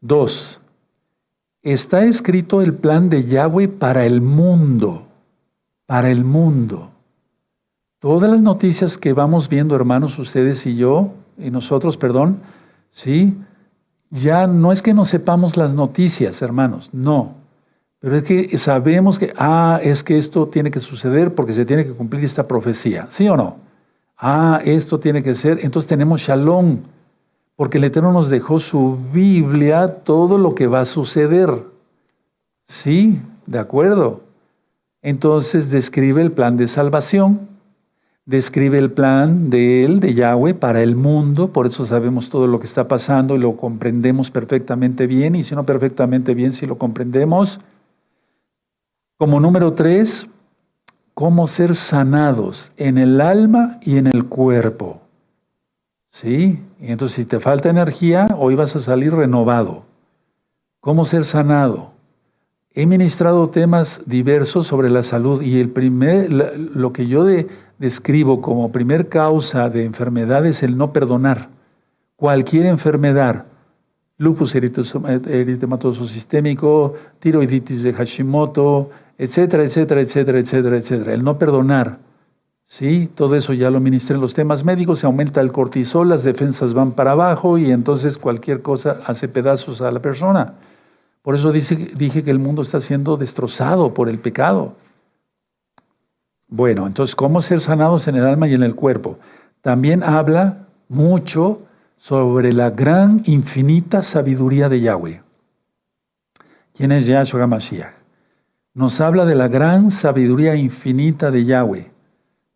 [0.00, 0.60] Dos,
[1.62, 5.06] está escrito el plan de Yahweh para el mundo,
[5.86, 6.90] para el mundo.
[8.00, 12.40] Todas las noticias que vamos viendo, hermanos, ustedes y yo, y nosotros, perdón,
[12.90, 13.36] ¿sí?
[14.10, 17.34] Ya no es que no sepamos las noticias, hermanos, no
[18.00, 21.84] Pero es que sabemos que, ah, es que esto tiene que suceder porque se tiene
[21.84, 23.56] que cumplir esta profecía, ¿sí o no?
[24.16, 26.78] Ah, esto tiene que ser, entonces tenemos shalom,
[27.56, 31.64] porque el Eterno nos dejó su Biblia, todo lo que va a suceder.
[32.66, 34.20] Sí, de acuerdo.
[35.02, 37.48] Entonces describe el plan de salvación,
[38.28, 42.60] describe el plan de Él, de Yahweh, para el mundo, por eso sabemos todo lo
[42.60, 46.76] que está pasando y lo comprendemos perfectamente bien, y si no perfectamente bien, si lo
[46.76, 47.58] comprendemos.
[49.16, 50.28] Como número tres,
[51.14, 55.00] cómo ser sanados en el alma y en el cuerpo.
[56.10, 56.62] ¿Sí?
[56.82, 59.84] Y entonces si te falta energía, hoy vas a salir renovado.
[60.80, 61.92] ¿Cómo ser sanado?
[62.74, 67.24] He ministrado temas diversos sobre la salud y el primer, lo que yo
[67.78, 71.48] describo como primer causa de enfermedad es el no perdonar.
[72.16, 73.46] Cualquier enfermedad,
[74.16, 81.14] lupus eritematoso sistémico, tiroiditis de Hashimoto, etcétera, etcétera, etcétera, etcétera, etcétera.
[81.14, 81.98] El no perdonar.
[82.70, 83.08] ¿Sí?
[83.14, 86.74] Todo eso ya lo ministré en los temas médicos, se aumenta el cortisol, las defensas
[86.74, 90.52] van para abajo y entonces cualquier cosa hace pedazos a la persona.
[91.22, 94.74] Por eso dije que el mundo está siendo destrozado por el pecado.
[96.48, 99.18] Bueno, entonces, ¿cómo ser sanados en el alma y en el cuerpo?
[99.60, 101.62] También habla mucho
[101.98, 105.22] sobre la gran, infinita sabiduría de Yahweh.
[106.74, 107.92] ¿Quién es Yahshua HaMashiach?
[108.72, 111.90] Nos habla de la gran sabiduría infinita de Yahweh.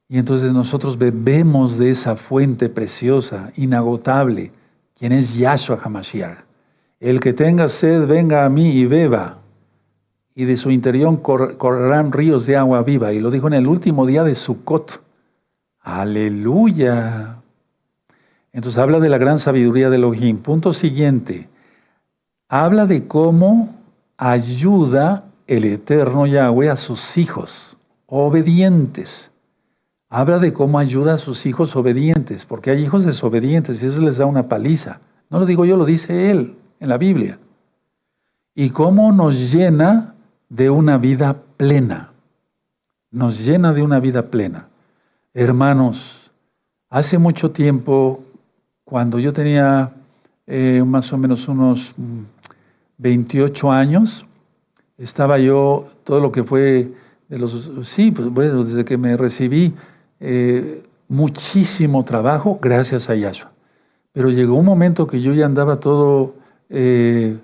[0.08, 4.52] Y entonces nosotros bebemos de esa fuente preciosa, inagotable,
[4.96, 6.38] quien es Yahshua HaMashiach.
[7.00, 9.41] El que tenga sed, venga a mí y beba,
[10.34, 13.12] y de su interior correrán ríos de agua viva.
[13.12, 15.02] Y lo dijo en el último día de Sukkot.
[15.80, 17.36] Aleluya.
[18.52, 20.38] Entonces habla de la gran sabiduría de Elohim.
[20.38, 21.48] Punto siguiente.
[22.48, 23.74] Habla de cómo
[24.16, 29.30] ayuda el eterno Yahweh a sus hijos obedientes.
[30.08, 34.18] Habla de cómo ayuda a sus hijos obedientes, porque hay hijos desobedientes y eso les
[34.18, 35.00] da una paliza.
[35.30, 37.38] No lo digo yo, lo dice él en la Biblia.
[38.54, 40.14] Y cómo nos llena
[40.52, 42.12] de una vida plena.
[43.10, 44.68] Nos llena de una vida plena.
[45.32, 46.30] Hermanos,
[46.90, 48.22] hace mucho tiempo,
[48.84, 49.92] cuando yo tenía
[50.46, 51.94] eh, más o menos unos
[52.98, 54.26] 28 años,
[54.98, 56.92] estaba yo, todo lo que fue
[57.30, 59.72] de los, sí, pues bueno, desde que me recibí,
[60.20, 63.52] eh, muchísimo trabajo gracias a Yahshua.
[64.12, 66.34] Pero llegó un momento que yo ya andaba todo
[66.68, 67.38] eh,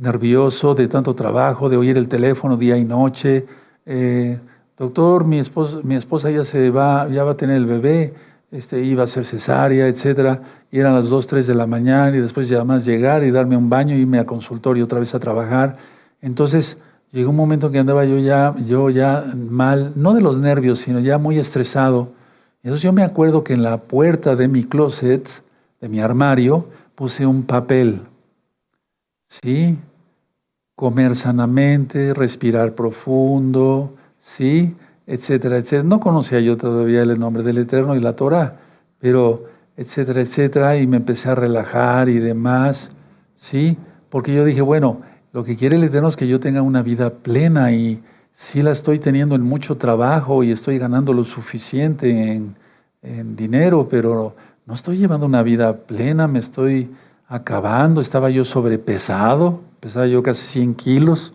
[0.00, 3.46] nervioso de tanto trabajo, de oír el teléfono día y noche.
[3.84, 4.38] Eh,
[4.76, 8.14] doctor, mi esposa, mi esposa ya se va, ya va a tener el bebé,
[8.50, 10.40] este, iba a ser cesárea, etcétera,
[10.72, 13.56] y eran las 2, 3 de la mañana, y después ya más llegar y darme
[13.56, 15.76] un baño, irme al consultorio otra vez a trabajar.
[16.22, 16.78] Entonces,
[17.12, 21.00] llegó un momento que andaba yo ya, yo ya mal, no de los nervios, sino
[21.00, 22.08] ya muy estresado.
[22.62, 25.28] Entonces yo me acuerdo que en la puerta de mi closet,
[25.80, 28.00] de mi armario, puse un papel,
[29.28, 29.78] ¿sí?
[30.80, 34.74] Comer sanamente, respirar profundo, ¿sí?
[35.06, 35.82] Etcétera, etcétera.
[35.82, 38.56] No conocía yo todavía el nombre del Eterno y la Torah,
[38.98, 39.44] pero
[39.76, 42.90] etcétera, etcétera, y me empecé a relajar y demás,
[43.36, 43.76] ¿sí?
[44.08, 45.02] Porque yo dije, bueno,
[45.34, 48.70] lo que quiere el Eterno es que yo tenga una vida plena y sí la
[48.70, 52.56] estoy teniendo en mucho trabajo y estoy ganando lo suficiente en,
[53.02, 56.88] en dinero, pero no estoy llevando una vida plena, me estoy
[57.28, 61.32] acabando, estaba yo sobrepesado, pesaba yo casi 100 kilos,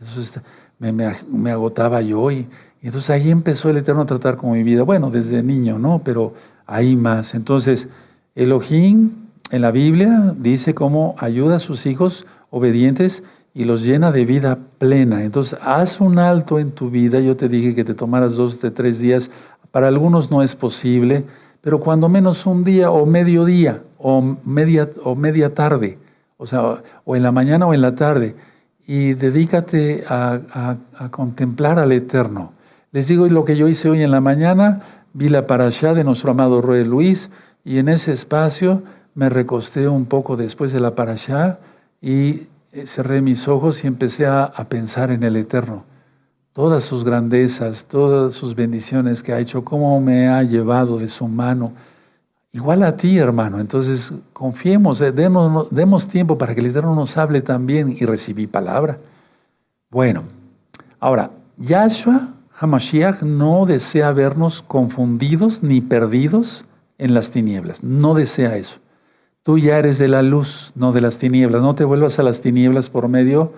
[0.00, 0.40] entonces
[0.78, 2.48] me, agotaba yo y,
[2.82, 6.02] entonces ahí empezó el Eterno a tratar con mi vida, bueno, desde niño, ¿no?
[6.04, 6.34] Pero
[6.66, 7.34] ahí más.
[7.34, 7.88] Entonces,
[8.34, 9.10] Elohim
[9.50, 13.22] en la Biblia dice cómo ayuda a sus hijos obedientes
[13.54, 15.22] y los llena de vida plena.
[15.22, 17.20] Entonces, haz un alto en tu vida.
[17.20, 19.30] Yo te dije que te tomaras dos de tres días.
[19.70, 21.24] Para algunos no es posible,
[21.60, 25.98] pero cuando menos un día o medio día o media, o media tarde,
[26.42, 28.34] o sea, o en la mañana o en la tarde,
[28.86, 30.76] y dedícate a,
[31.10, 32.52] contemplar al Eterno.
[32.90, 34.82] Les digo lo que yo hice hoy en la mañana,
[35.14, 37.30] vi la parashá de nuestro amado Rey Luis,
[37.64, 38.82] y en ese espacio
[39.14, 41.58] me recosté un poco después de la parashá
[42.00, 45.84] y eh, cerré mis ojos y empecé a pensar en el Eterno
[46.52, 51.26] todas sus grandezas, todas sus bendiciones que ha hecho, cómo me ha llevado de su
[51.26, 51.72] mano.
[52.54, 53.60] Igual a ti, hermano.
[53.60, 58.98] Entonces, confiemos, eh, demos, tiempo para que el Eterno nos hable también y recibí palabra.
[59.90, 60.24] Bueno,
[61.00, 66.66] ahora, Yahshua Hamashiach no desea vernos confundidos ni perdidos
[66.98, 67.82] en las tinieblas.
[67.82, 68.78] No desea eso.
[69.42, 71.62] Tú ya eres de la luz, no de las tinieblas.
[71.62, 73.54] No te vuelvas a las tinieblas por medio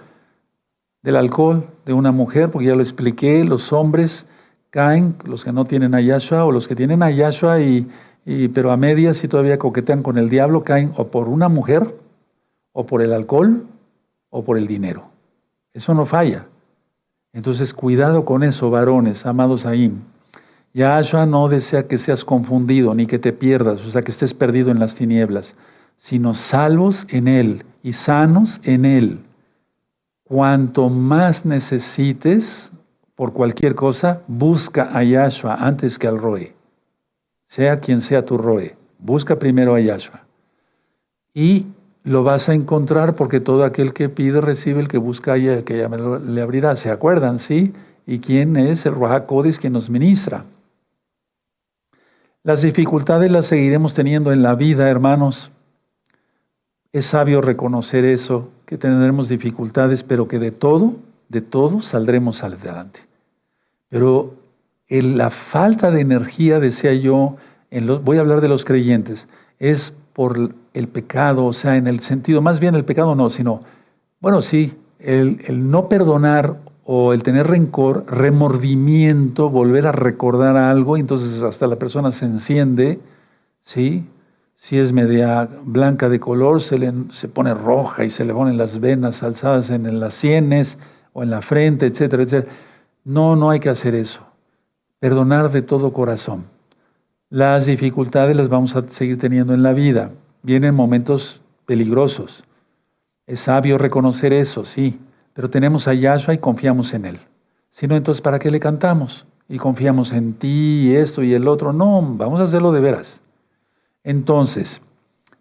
[1.02, 4.24] del alcohol de una mujer, porque ya lo expliqué, los hombres
[4.70, 7.86] caen, los que no tienen a Yahshua o los que tienen a Yahshua y,
[8.24, 11.94] pero a medias y todavía coquetean con el diablo, caen o por una mujer,
[12.72, 13.66] o por el alcohol,
[14.30, 15.04] o por el dinero.
[15.72, 16.46] Eso no falla.
[17.32, 19.92] Entonces, cuidado con eso, varones, amados ahí.
[20.72, 24.70] Yahshua no desea que seas confundido ni que te pierdas, o sea, que estés perdido
[24.70, 25.54] en las tinieblas,
[25.98, 29.20] sino salvos en Él y sanos en Él.
[30.24, 32.72] Cuanto más necesites
[33.14, 36.53] por cualquier cosa, busca a Yahshua antes que al Roe.
[37.54, 40.24] Sea quien sea tu Roe, busca primero a Yahshua.
[41.32, 41.66] Y
[42.02, 45.62] lo vas a encontrar porque todo aquel que pide recibe, el que busca y el
[45.62, 45.88] que
[46.26, 46.74] le abrirá.
[46.74, 47.38] ¿Se acuerdan?
[47.38, 47.72] ¿Sí?
[48.08, 49.26] ¿Y quién es el Ruach
[49.60, 50.46] quien nos ministra?
[52.42, 55.52] Las dificultades las seguiremos teniendo en la vida, hermanos.
[56.90, 60.96] Es sabio reconocer eso, que tendremos dificultades, pero que de todo,
[61.28, 62.98] de todo saldremos adelante.
[63.90, 64.42] Pero
[64.88, 67.36] en la falta de energía, decía yo,
[67.70, 71.86] en los, voy a hablar de los creyentes, es por el pecado, o sea, en
[71.86, 73.60] el sentido, más bien el pecado no, sino,
[74.20, 81.00] bueno, sí, el, no perdonar o el tener rencor, remordimiento, volver a recordar algo, y
[81.00, 83.00] entonces hasta la persona se enciende,
[83.62, 84.06] ¿sí?
[84.56, 88.56] Si es media blanca de color, se, le, se pone roja y se le ponen
[88.56, 90.78] las venas alzadas en, las sienes
[91.12, 92.52] o en la frente, etcétera, etcétera.
[93.04, 94.20] No, no hay que hacer eso.
[95.04, 96.44] Perdonar de todo corazón.
[97.28, 100.12] Las dificultades las vamos a seguir teniendo en la vida.
[100.42, 102.44] Vienen momentos peligrosos.
[103.26, 104.98] Es sabio reconocer eso, sí
[105.34, 107.18] pero tenemos a Yahshua y confiamos en Él.
[107.70, 109.26] Si no, entonces, ¿para qué le cantamos?
[109.48, 111.72] Y confiamos en ti y esto y el otro.
[111.72, 113.20] No, vamos a hacerlo de veras.
[114.04, 114.80] Entonces,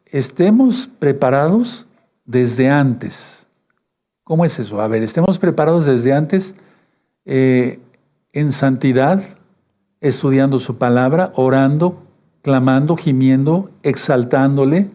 [0.08, 1.86] estemos preparados
[2.26, 3.46] desde antes.
[4.24, 4.82] ¿Cómo es eso?
[4.82, 6.56] A ver, estemos preparados desde antes
[7.26, 7.80] eh,
[8.32, 9.24] en santidad,
[10.04, 12.04] estudiando su palabra, orando,
[12.44, 14.92] clamando, gimiendo, exaltándole,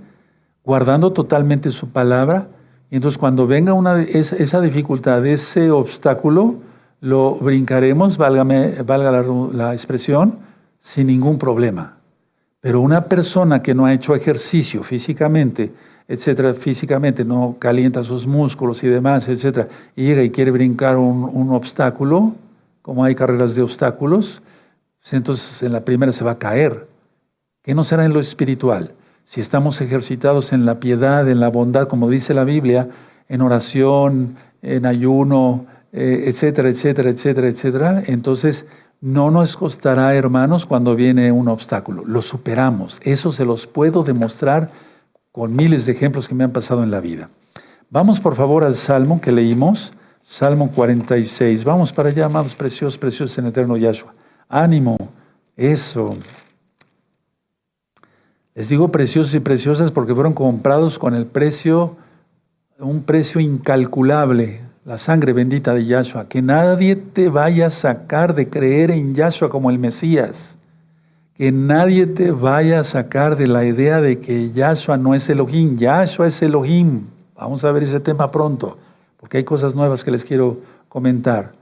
[0.64, 2.46] guardando totalmente su palabra
[2.90, 6.56] y entonces cuando venga una, esa, dificultad, ese obstáculo,
[7.00, 8.44] lo brincaremos, valga
[9.52, 10.38] la, expresión,
[10.80, 11.98] sin ningún problema.
[12.60, 15.70] Pero una persona que no ha hecho ejercicio físicamente,
[16.08, 21.52] etcétera, físicamente no calienta sus músculos y demás, etcétera, y llega y quiere brincar un,
[21.52, 22.32] obstáculo,
[22.80, 24.40] como hay carreras de obstáculos,
[25.16, 26.88] entonces en la primera se va a caer.
[27.62, 28.94] ¿Qué no será en lo espiritual?
[29.28, 32.88] si estamos ejercitados en la piedad, en la bondad, como dice la Biblia,
[33.28, 38.64] en oración, en ayuno, eh, etcétera, etcétera, etcétera, etcétera, entonces
[39.02, 42.04] no nos costará, hermanos, cuando viene un obstáculo.
[42.06, 43.00] Lo superamos.
[43.04, 44.70] Eso se los puedo demostrar
[45.30, 47.28] con miles de ejemplos que me han pasado en la vida.
[47.90, 49.92] Vamos por favor al Salmo que leímos,
[50.24, 51.64] Salmo 46.
[51.64, 54.14] Vamos para allá, amados preciosos, preciosos en eterno Yahshua.
[54.48, 54.96] Ánimo,
[55.56, 56.16] eso.
[58.54, 61.96] Les digo preciosos y preciosas porque fueron comprados con el precio,
[62.78, 66.28] un precio incalculable, la sangre bendita de Yahshua.
[66.28, 70.56] Que nadie te vaya a sacar de creer en Yahshua como el Mesías.
[71.34, 75.76] Que nadie te vaya a sacar de la idea de que Yahshua no es Elohim.
[75.76, 77.02] Yahshua es Elohim.
[77.36, 78.76] Vamos a ver ese tema pronto,
[79.20, 80.58] porque hay cosas nuevas que les quiero
[80.88, 81.57] comentar.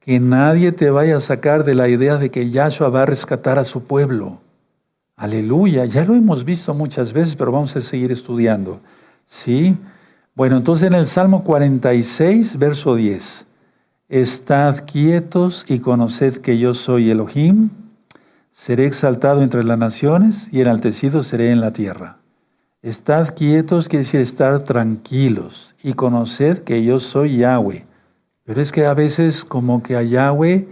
[0.00, 3.58] Que nadie te vaya a sacar de la idea de que Yahshua va a rescatar
[3.58, 4.40] a su pueblo.
[5.16, 8.80] Aleluya, ya lo hemos visto muchas veces, pero vamos a seguir estudiando.
[9.26, 9.76] ¿Sí?
[10.34, 13.46] Bueno, entonces en el Salmo 46, verso 10,
[14.08, 17.70] Estad quietos y conoced que yo soy Elohim,
[18.50, 22.16] seré exaltado entre las naciones y enaltecido seré en la tierra.
[22.82, 27.86] Estad quietos quiere decir estar tranquilos y conoced que yo soy Yahweh.
[28.50, 30.66] Pero es que a veces como que a Yahweh,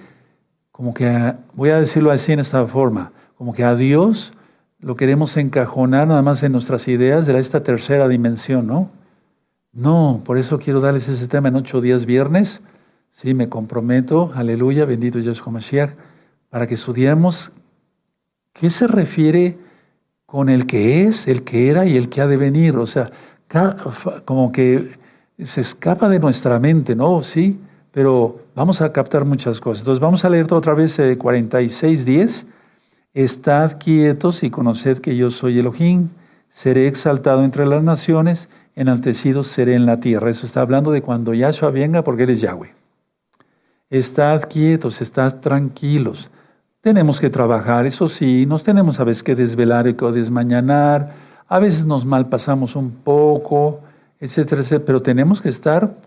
[0.72, 4.32] como que, voy a decirlo así en esta forma, como que a Dios
[4.80, 8.90] lo queremos encajonar nada más en nuestras ideas de esta tercera dimensión, ¿no?
[9.72, 12.62] No, por eso quiero darles ese tema en ocho días viernes.
[13.12, 15.92] Sí, me comprometo, aleluya, bendito Yahshua Mashiach,
[16.50, 17.52] para que estudiemos
[18.54, 19.56] qué se refiere
[20.26, 22.76] con el que es, el que era y el que ha de venir.
[22.76, 23.12] O sea,
[24.24, 24.98] como que
[25.40, 27.22] se escapa de nuestra mente, ¿no?
[27.22, 27.60] Sí,
[27.98, 29.80] pero vamos a captar muchas cosas.
[29.80, 32.44] Entonces vamos a leer otra vez eh, 46.10
[33.12, 36.10] Estad quietos y conoced que yo soy Elohim,
[36.48, 40.30] seré exaltado entre las naciones, enaltecido seré en la tierra.
[40.30, 42.72] Eso está hablando de cuando Yahshua venga porque Él es Yahweh.
[43.90, 46.30] Estad quietos, estad tranquilos.
[46.80, 51.14] Tenemos que trabajar, eso sí, nos tenemos a veces que desvelar y que desmañanar,
[51.48, 53.80] a veces nos malpasamos un poco,
[54.20, 56.06] etcétera, etcétera, pero tenemos que estar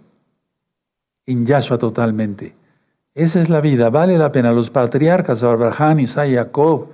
[1.26, 2.56] en Yahshua totalmente.
[3.14, 4.52] Esa es la vida, vale la pena.
[4.52, 6.88] Los patriarcas, Abraham, Isaac, Jacob,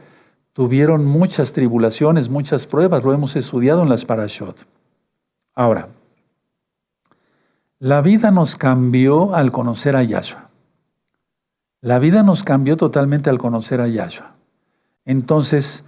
[0.53, 4.65] tuvieron muchas tribulaciones, muchas pruebas, lo hemos estudiado en las parashot.
[5.53, 5.89] Ahora,
[7.79, 10.49] la vida nos cambió al conocer a Yahshua.
[11.81, 14.33] La vida nos cambió totalmente al conocer a Yahshua.
[15.05, 15.83] Entonces,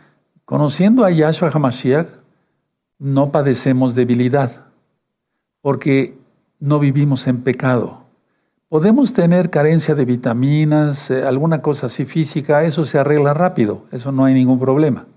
[0.45, 2.07] conociendo a Yahshua HaMashiach,
[2.99, 4.67] no padecemos debilidad,
[5.61, 6.15] porque
[6.59, 7.98] no vivimos en pecado.
[8.69, 14.11] Podemos tener carencia de vitaminas, eh, alguna cosa así física, eso se arregla rápido, eso
[14.11, 15.07] no hay ningún problema.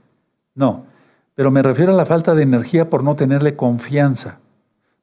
[0.54, 0.86] No,
[1.34, 4.38] pero me refiero a la falta de energía por no tenerle confianza.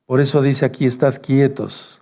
[0.07, 2.01] Por eso dice aquí, estad quietos.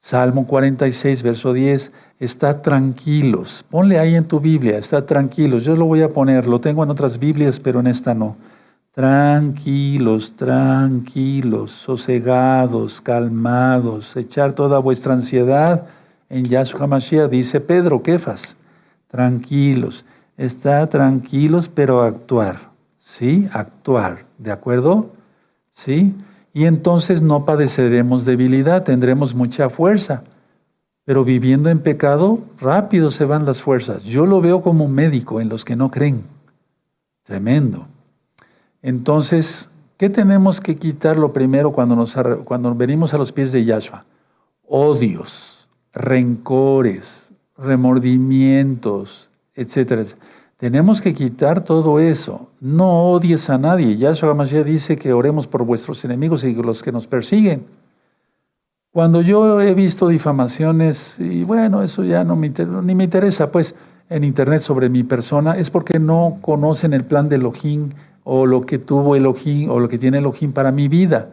[0.00, 1.90] Salmo 46, verso 10,
[2.20, 3.64] estad tranquilos.
[3.68, 5.64] Ponle ahí en tu Biblia, estad tranquilos.
[5.64, 8.36] Yo lo voy a poner, lo tengo en otras Biblias, pero en esta no.
[8.92, 15.86] Tranquilos, tranquilos, sosegados, calmados, echar toda vuestra ansiedad
[16.28, 18.56] en Yahshua Mashiach, dice Pedro, Kefas.
[19.08, 20.04] Tranquilos,
[20.36, 23.48] está tranquilos, pero actuar, ¿sí?
[23.52, 25.12] Actuar, ¿de acuerdo?
[25.70, 26.14] ¿Sí?
[26.52, 30.24] Y entonces no padeceremos debilidad, tendremos mucha fuerza.
[31.04, 34.04] Pero viviendo en pecado, rápido se van las fuerzas.
[34.04, 36.24] Yo lo veo como un médico en los que no creen.
[37.22, 37.86] Tremendo.
[38.82, 43.64] Entonces, ¿qué tenemos que quitar lo primero cuando, nos, cuando venimos a los pies de
[43.64, 44.04] Yahshua?
[44.66, 50.04] Odios, rencores, remordimientos, etcétera.
[50.58, 52.48] Tenemos que quitar todo eso.
[52.60, 53.96] No odies a nadie.
[53.96, 57.66] Yahshua Mashiach dice que oremos por vuestros enemigos y los que nos persiguen.
[58.90, 62.52] Cuando yo he visto difamaciones, y bueno, eso ya no me
[62.82, 63.74] ni me interesa, pues,
[64.10, 67.90] en internet sobre mi persona, es porque no conocen el plan de Elohim
[68.30, 71.30] o lo que tuvo Elohim o lo que tiene Elohim para mi vida.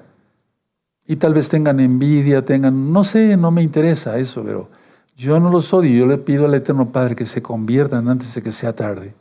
[1.05, 4.69] Y tal vez tengan envidia, tengan, no sé, no me interesa eso, pero
[5.17, 8.41] yo no los odio, yo le pido al Eterno Padre que se conviertan antes de
[8.41, 9.13] que sea tarde.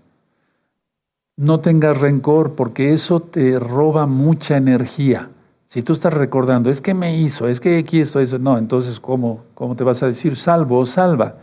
[1.37, 5.31] No tengas rencor porque eso te roba mucha energía.
[5.67, 9.01] Si tú estás recordando, es que me hizo, es que aquí esto, eso, no, entonces
[9.01, 11.39] ¿cómo, cómo te vas a decir salvo o salva?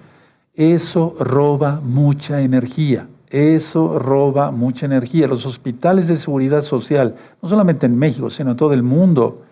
[0.53, 3.09] Eso roba mucha energía.
[3.31, 5.25] Eso roba mucha energía.
[5.25, 9.43] Los hospitales de seguridad social, no solamente en México, sino en todo el mundo,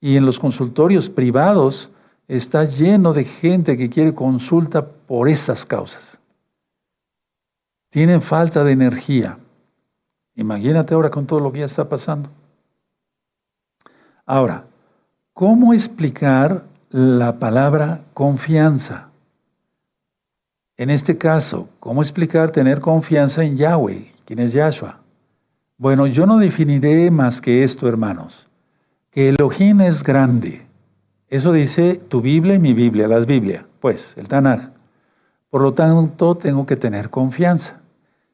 [0.00, 1.90] y en los consultorios privados,
[2.28, 6.18] está lleno de gente que quiere consulta por esas causas.
[7.90, 9.38] Tienen falta de energía.
[10.34, 12.28] Imagínate ahora con todo lo que ya está pasando.
[14.26, 14.66] Ahora,
[15.32, 19.08] ¿cómo explicar la palabra confianza?
[20.78, 24.12] En este caso, ¿cómo explicar tener confianza en Yahweh?
[24.26, 24.98] ¿Quién es Yahshua?
[25.78, 28.46] Bueno, yo no definiré más que esto, hermanos,
[29.10, 30.66] que Elohim es grande.
[31.28, 34.68] Eso dice tu Biblia y mi Biblia, las Biblias, pues, el Tanaj.
[35.48, 37.80] Por lo tanto, tengo que tener confianza.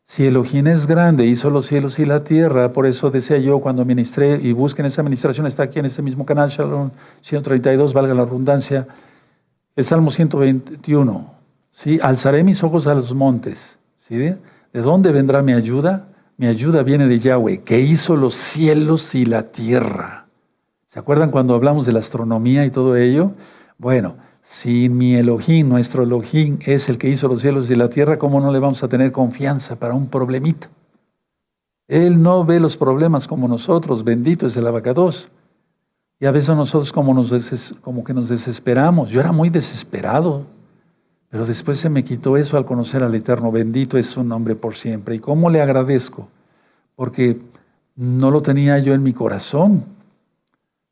[0.06, 3.84] Si Elohim es grande, hizo los cielos y la tierra, por eso decía yo cuando
[3.84, 6.90] ministré y busquen esa administración, está aquí en este mismo canal, Shalom
[7.22, 8.88] 132, valga la redundancia,
[9.76, 11.41] el Salmo 121.
[11.72, 11.98] ¿Sí?
[12.02, 13.78] Alzaré mis ojos a los montes.
[13.98, 14.16] ¿sí?
[14.16, 14.38] ¿De
[14.72, 16.08] dónde vendrá mi ayuda?
[16.36, 20.26] Mi ayuda viene de Yahweh, que hizo los cielos y la tierra.
[20.88, 23.32] ¿Se acuerdan cuando hablamos de la astronomía y todo ello?
[23.78, 28.18] Bueno, si mi Elohim, nuestro Elohim, es el que hizo los cielos y la tierra,
[28.18, 30.68] ¿cómo no le vamos a tener confianza para un problemita?
[31.88, 35.30] Él no ve los problemas como nosotros, bendito es el abacados.
[36.20, 37.32] Y a veces nosotros como, nos
[37.80, 39.10] como que nos desesperamos.
[39.10, 40.46] Yo era muy desesperado.
[41.32, 43.50] Pero después se me quitó eso al conocer al Eterno.
[43.50, 45.14] Bendito es su nombre por siempre.
[45.14, 46.28] ¿Y cómo le agradezco?
[46.94, 47.40] Porque
[47.96, 49.82] no lo tenía yo en mi corazón.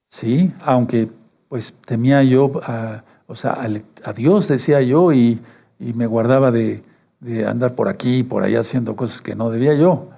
[0.09, 1.11] Sí, aunque
[1.51, 3.59] pues temía yo, a, o sea,
[4.03, 5.43] a, Dios decía yo y,
[5.79, 6.83] me guardaba de,
[7.21, 10.09] de, andar por aquí y por allá haciendo cosas que no debía yo.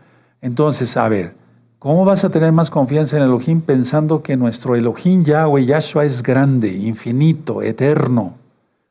[0.40, 1.34] Entonces, a ver,
[1.80, 6.22] ¿cómo vas a tener más confianza en Elohim pensando que nuestro Elohim Yahweh Yahshua es
[6.22, 8.34] grande, infinito, eterno?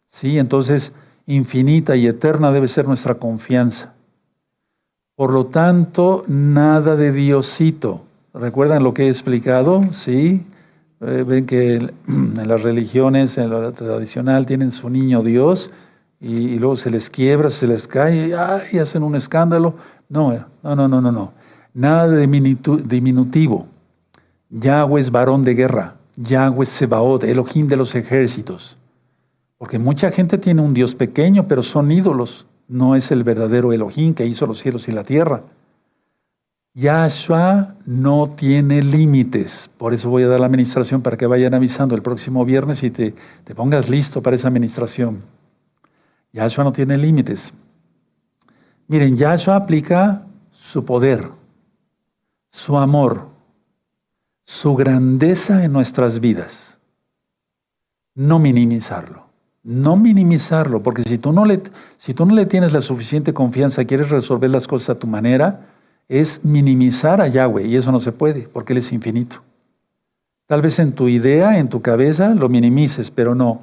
[0.10, 0.92] Sí, entonces
[1.36, 3.94] infinita y eterna debe ser nuestra confianza.
[5.16, 8.02] Por lo tanto, nada de Diosito.
[8.34, 9.86] ¿Recuerdan lo que he explicado?
[9.92, 10.46] Sí.
[11.02, 11.76] Eh, ven que
[12.08, 15.72] en las religiones, en lo tradicional, tienen su niño Dios
[16.20, 18.36] y, luego se les quiebra, se les cae
[18.72, 19.76] y hacen un escándalo.
[20.10, 21.12] No, no, no, no, no.
[21.12, 21.34] no.
[21.74, 23.68] Nada de diminutivo.
[24.50, 25.96] Yahweh es varón de guerra.
[26.18, 28.78] Yahweh es Sebaot, Elohim de los ejércitos.
[29.62, 32.48] Porque mucha gente tiene un Dios pequeño, pero son ídolos.
[32.68, 35.44] No es el verdadero Elohim que hizo los cielos y la tierra.
[36.74, 39.70] Yahshua no tiene límites.
[39.78, 42.90] Por eso voy a dar la administración para que vayan avisando el próximo viernes y
[42.90, 45.22] te, te pongas listo para esa administración.
[46.34, 47.54] Yahshua no tiene límites.
[48.88, 51.30] Miren, Yahshua aplica su poder,
[52.50, 53.28] su amor,
[54.44, 56.80] su grandeza en nuestras vidas.
[58.16, 59.30] No minimizarlo.
[59.64, 64.92] No minimizarlo, porque si tú no le, tienes la suficiente confianza, quieres resolver las cosas
[64.92, 65.68] a tu manera,
[66.10, 69.44] es minimizar a Yahweh y eso no se puede porque Él es infinito.
[70.48, 73.62] Tal vez en tu idea, en tu cabeza, lo minimices, pero no.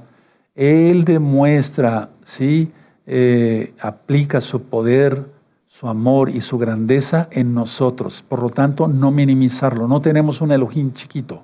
[0.54, 2.70] Él demuestra, sí,
[3.06, 5.26] eh, aplica su poder,
[5.66, 8.24] su amor y su grandeza en nosotros.
[8.26, 9.86] Por lo tanto, no minimizarlo.
[9.86, 11.42] No tenemos un Elohim chiquito,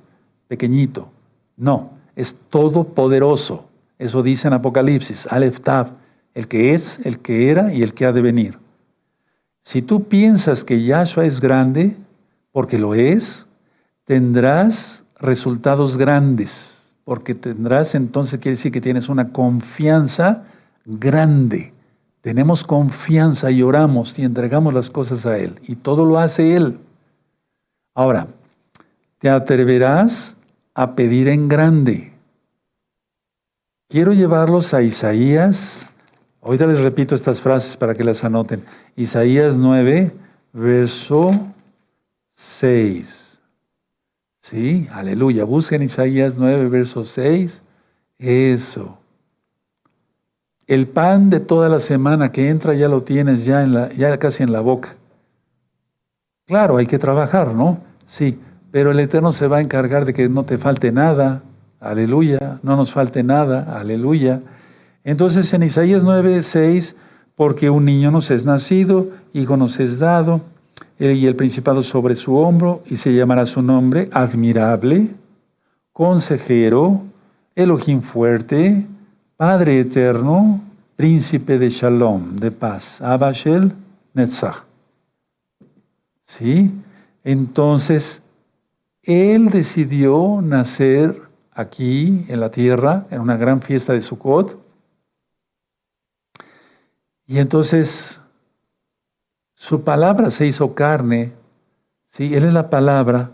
[0.48, 1.08] pequeñito.
[1.56, 3.68] No, es todopoderoso.
[3.98, 5.92] Eso dice en Apocalipsis, Aleph Tav,
[6.34, 8.58] el que es, el que era y el que ha de venir.
[9.62, 11.96] Si tú piensas que Yahshua es grande,
[12.52, 13.46] porque lo es,
[14.04, 20.44] tendrás resultados grandes, porque tendrás entonces, quiere decir que tienes una confianza
[20.84, 21.72] grande.
[22.20, 26.78] Tenemos confianza y oramos y entregamos las cosas a Él, y todo lo hace Él.
[27.94, 28.28] Ahora,
[29.18, 30.36] te atreverás
[30.74, 32.13] a pedir en grande.
[33.94, 35.88] Quiero llevarlos a Isaías
[36.42, 38.64] Ahorita les repito estas frases para que las anoten.
[38.96, 40.10] Isaías 9,
[40.52, 41.30] verso
[42.34, 43.38] 6.
[44.40, 45.44] Sí, aleluya.
[45.44, 47.62] Busquen Isaías 9, verso 6.
[48.18, 48.98] Eso.
[50.66, 54.18] El pan de toda la semana que entra ya lo tienes ya, en la, ya
[54.18, 54.96] casi en la boca.
[56.46, 57.78] Claro, hay que trabajar, ¿no?
[58.08, 58.40] Sí,
[58.72, 61.44] pero el Eterno se va a encargar de que no te falte nada.
[61.84, 62.58] Aleluya.
[62.62, 63.78] No nos falte nada.
[63.78, 64.40] Aleluya.
[65.04, 66.96] Entonces en Isaías 9, 6,
[67.36, 70.40] porque un niño nos es nacido, hijo nos es dado,
[70.98, 75.08] y el principado sobre su hombro, y se llamará su nombre admirable,
[75.92, 77.02] consejero,
[77.54, 78.86] Elohim fuerte,
[79.36, 80.60] Padre eterno,
[80.96, 83.72] príncipe de Shalom, de paz, Abashel
[84.14, 84.62] Netzach.
[86.24, 86.72] ¿Sí?
[87.24, 88.22] Entonces,
[89.02, 91.20] él decidió nacer
[91.54, 94.64] aquí en la tierra, en una gran fiesta de Sukkot,
[97.26, 98.20] y entonces
[99.54, 101.32] su palabra se hizo carne,
[102.10, 102.34] ¿sí?
[102.34, 103.30] Él es la palabra,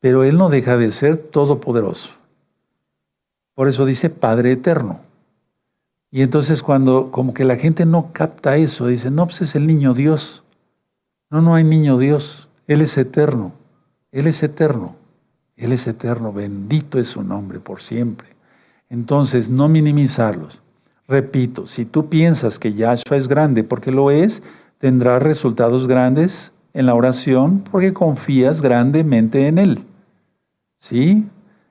[0.00, 2.10] pero Él no deja de ser todopoderoso.
[3.54, 5.00] Por eso dice Padre Eterno.
[6.10, 9.66] Y entonces cuando como que la gente no capta eso, dice, no, pues es el
[9.66, 10.42] niño Dios.
[11.30, 12.48] No, no hay niño Dios.
[12.66, 13.52] Él es eterno.
[14.12, 14.96] Él es eterno.
[15.56, 16.32] Él es eterno.
[16.32, 18.28] Bendito es su nombre por siempre.
[18.90, 20.60] Entonces, no minimizarlos.
[21.06, 24.42] Repito, si tú piensas que Yahshua es grande porque lo es,
[24.78, 29.84] tendrás resultados grandes en la oración porque confías grandemente en Él.
[30.80, 31.26] ¿Sí?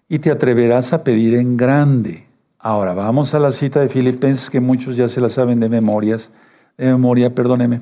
[0.07, 2.25] Y te atreverás a pedir en grande.
[2.59, 6.31] Ahora, vamos a la cita de Filipenses que muchos ya se la saben de memorias,
[6.77, 7.81] de memoria, perdóneme.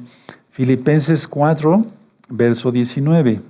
[0.50, 1.86] Filipenses 4,
[2.30, 3.42] verso 19.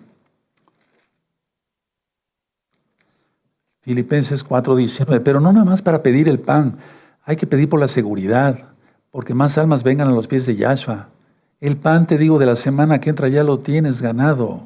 [3.82, 5.21] Filipenses 4, 19.
[5.21, 6.77] Pero no nada más para pedir el pan
[7.23, 8.59] hay que pedir por la seguridad,
[9.11, 11.09] porque más almas vengan a los pies de Yahshua.
[11.59, 14.61] El pan, te digo, de la semana que entra ya lo tienes ganado.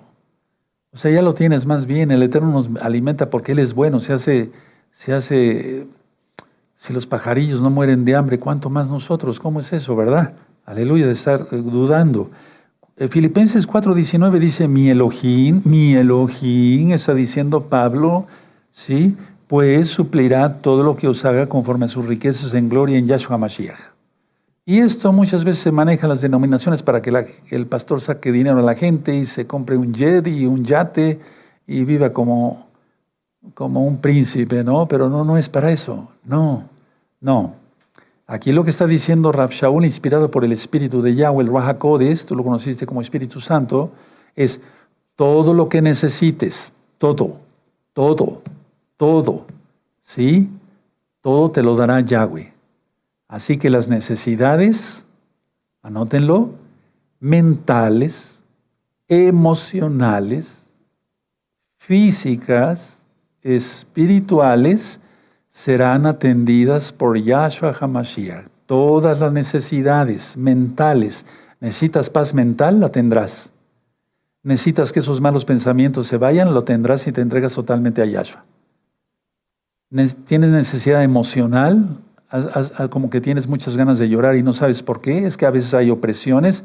[0.93, 2.11] O sea, ya lo tienes más bien.
[2.11, 3.99] El Eterno nos alimenta porque Él es bueno.
[3.99, 4.51] Se hace,
[4.93, 5.87] se hace,
[6.77, 9.39] si los pajarillos no mueren de hambre, ¿cuánto más nosotros?
[9.41, 10.33] ¿Cómo es eso, verdad?
[10.65, 12.31] Aleluya, de estar eh, dudando.
[12.95, 18.25] Eh, Filipenses 4:19 dice, mi Elohim, mi Elohim, está diciendo Pablo,
[18.75, 19.15] ¿sí?
[19.47, 23.37] pues suplirá todo lo que os haga conforme a sus riquezas en gloria en Yahshua
[23.37, 23.79] Mashiach.
[24.65, 27.11] Y esto muchas veces se maneja en las denominaciones para que
[27.51, 31.19] el pastor saque dinero a la gente y se compre un jet y un yate
[31.67, 32.67] y viva como,
[33.53, 34.87] como un príncipe, ¿no?
[34.87, 36.63] Pero no, no es para eso, no,
[37.21, 37.53] no.
[38.27, 41.77] Aquí lo que está diciendo Rav Shaul, inspirado por el espíritu de Yahweh, el Raja
[41.77, 43.91] tú lo conociste como Espíritu Santo,
[44.35, 44.59] es
[45.15, 47.37] todo lo que necesites, todo,
[47.93, 48.41] todo,
[48.97, 49.45] todo,
[50.03, 50.49] ¿sí?
[51.21, 52.53] Todo te lo dará Yahweh.
[53.27, 55.03] Así que las necesidades,
[55.81, 56.51] anótenlo,
[57.19, 58.43] mentales,
[59.07, 60.69] emocionales,
[61.77, 63.01] físicas,
[63.41, 64.99] espirituales,
[65.49, 68.47] serán atendidas por Yahshua HaMashiach.
[68.65, 71.25] Todas las necesidades mentales.
[71.59, 72.79] ¿Necesitas paz mental?
[72.79, 73.51] La tendrás.
[74.43, 76.53] ¿Necesitas que esos malos pensamientos se vayan?
[76.53, 78.43] Lo tendrás y te entregas totalmente a Yahshua
[80.25, 81.99] tienes necesidad emocional,
[82.89, 85.51] como que tienes muchas ganas de llorar y no sabes por qué, es que a
[85.51, 86.63] veces hay opresiones,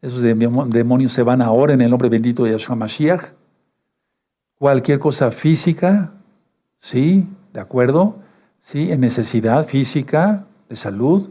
[0.00, 3.22] esos demonios se van ahora en el nombre bendito de Yahshua Mashiach.
[4.58, 6.12] Cualquier cosa física,
[6.78, 7.28] ¿sí?
[7.52, 8.16] ¿De acuerdo?
[8.62, 8.90] ¿Sí?
[8.90, 11.28] En necesidad física, de salud,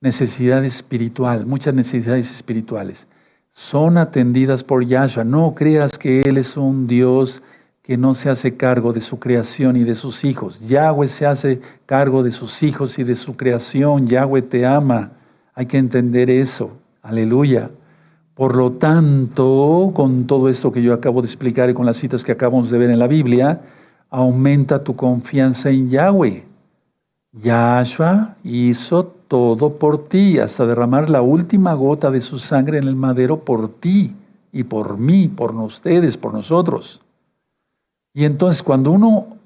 [0.00, 3.08] necesidad espiritual, muchas necesidades espirituales.
[3.52, 5.24] Son atendidas por Yahshua.
[5.24, 7.42] No creas que Él es un Dios
[7.88, 10.60] que no se hace cargo de su creación y de sus hijos.
[10.60, 14.06] Yahweh se hace cargo de sus hijos y de su creación.
[14.06, 15.12] Yahweh te ama.
[15.54, 16.72] Hay que entender eso.
[17.00, 17.70] Aleluya.
[18.34, 22.24] Por lo tanto, con todo esto que yo acabo de explicar y con las citas
[22.24, 23.62] que acabamos de ver en la Biblia,
[24.10, 26.44] aumenta tu confianza en Yahweh.
[27.32, 32.96] Yahshua hizo todo por ti, hasta derramar la última gota de su sangre en el
[32.96, 34.14] madero por ti
[34.52, 37.00] y por mí, por ustedes, por nosotros.
[38.12, 39.38] Y entonces cuando uno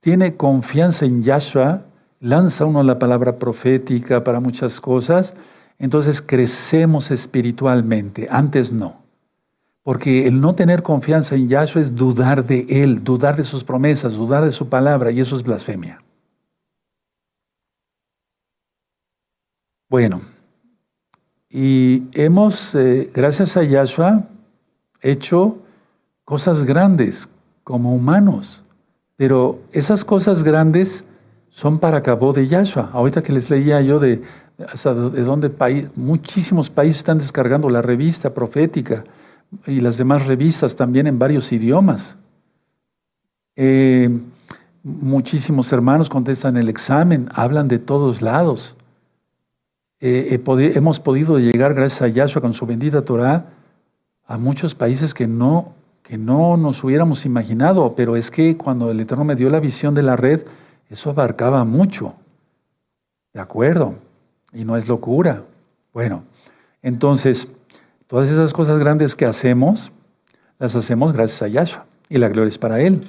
[0.00, 1.82] tiene confianza en Yahshua,
[2.20, 5.34] lanza uno la palabra profética para muchas cosas,
[5.78, 8.28] entonces crecemos espiritualmente.
[8.30, 9.04] Antes no.
[9.82, 14.14] Porque el no tener confianza en Yahshua es dudar de Él, dudar de sus promesas,
[14.14, 16.02] dudar de su palabra, y eso es blasfemia.
[19.88, 20.22] Bueno,
[21.48, 24.24] y hemos, eh, gracias a Yahshua,
[25.00, 25.58] hecho
[26.24, 27.28] cosas grandes,
[27.66, 28.62] como humanos.
[29.16, 31.02] Pero esas cosas grandes
[31.50, 32.90] son para cabo de Yahshua.
[32.92, 34.22] Ahorita que les leía yo de,
[34.56, 39.02] de dónde país, muchísimos países están descargando la revista profética
[39.66, 42.16] y las demás revistas también en varios idiomas.
[43.56, 44.16] Eh,
[44.84, 48.76] muchísimos hermanos contestan el examen, hablan de todos lados.
[49.98, 50.40] Eh,
[50.76, 53.46] hemos podido llegar, gracias a Yahshua, con su bendita Torah,
[54.24, 55.74] a muchos países que no
[56.06, 59.92] que no nos hubiéramos imaginado, pero es que cuando el Eterno me dio la visión
[59.92, 60.42] de la red,
[60.88, 62.14] eso abarcaba mucho.
[63.34, 63.96] ¿De acuerdo?
[64.52, 65.42] Y no es locura.
[65.92, 66.22] Bueno,
[66.80, 67.48] entonces,
[68.06, 69.90] todas esas cosas grandes que hacemos,
[70.60, 73.00] las hacemos gracias a Yahshua y la gloria es para Él.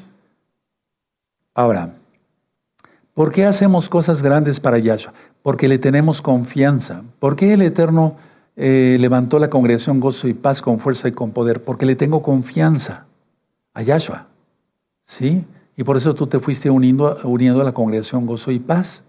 [1.54, 1.94] Ahora,
[3.14, 5.14] ¿por qué hacemos cosas grandes para Yahshua?
[5.44, 7.04] Porque le tenemos confianza.
[7.20, 8.16] ¿Por qué el Eterno
[8.60, 12.24] eh, levantó la congregación Gozo y Paz con fuerza y con poder, porque le tengo
[12.24, 13.06] confianza
[13.76, 14.28] a Yahshua.
[15.06, 15.46] ¿Sí?
[15.78, 19.04] Y por eso tú te fuiste uniendo, uniendo a la congregación Gozo y Paz,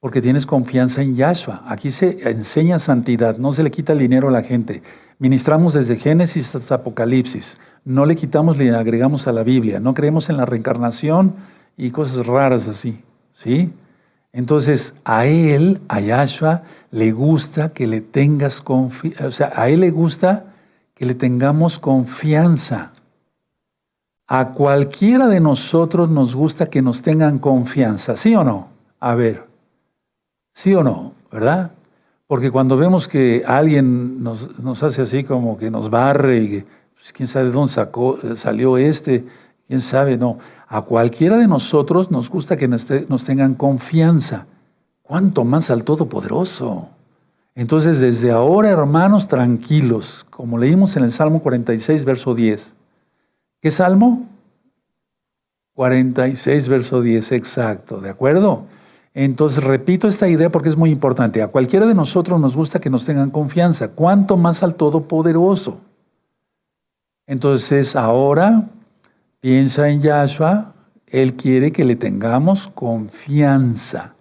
[0.00, 1.62] porque tienes confianza en Yahshua.
[1.66, 4.82] Aquí se enseña santidad, no se le quita el dinero a la gente.
[5.18, 7.58] Ministramos desde Génesis hasta Apocalipsis.
[7.84, 9.80] No le quitamos ni agregamos a la Biblia.
[9.80, 11.34] No creemos en la reencarnación
[11.76, 12.98] y cosas raras así.
[13.32, 13.70] ¿Sí?
[14.32, 19.80] Entonces, a él, a Yahshua, le gusta que le tengas confianza, o sea, a él
[19.80, 20.44] le gusta
[20.94, 22.92] que le tengamos confianza.
[24.26, 28.68] A cualquiera de nosotros nos gusta que nos tengan confianza, ¿sí o no?
[29.00, 29.44] A ver,
[30.54, 31.12] ¿sí o no?
[31.30, 31.72] ¿Verdad?
[32.26, 37.12] Porque cuando vemos que alguien nos, hace así como que nos barre y que, pues,
[37.12, 39.24] quién sabe de dónde sacó, salió este,
[39.66, 40.38] quién sabe, no.
[40.72, 42.86] A cualquiera de nosotros nos gusta que nos,
[43.26, 44.46] tengan confianza.
[45.02, 46.88] ¿Cuánto más al Todopoderoso?
[47.54, 52.72] Entonces, desde ahora, hermanos, tranquilos, como leímos en el Salmo 46, verso 10.
[53.60, 54.26] ¿Qué salmo?
[55.74, 58.64] 46, verso 10, exacto, ¿de acuerdo?
[59.12, 61.42] Entonces, repito esta idea porque es muy importante.
[61.42, 63.88] A cualquiera de nosotros nos gusta que nos tengan confianza.
[63.88, 65.80] ¿Cuánto más al Todopoderoso?
[67.26, 68.70] Entonces, ahora
[69.42, 70.72] piensa en Yahshua,
[71.08, 74.14] Él quiere que le tengamos confianza,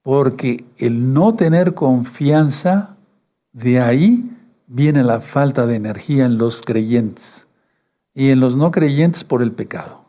[0.00, 2.96] porque el no tener confianza,
[3.52, 4.30] de ahí
[4.68, 7.48] viene la falta de energía en los creyentes
[8.14, 10.04] y en los no creyentes por el pecado.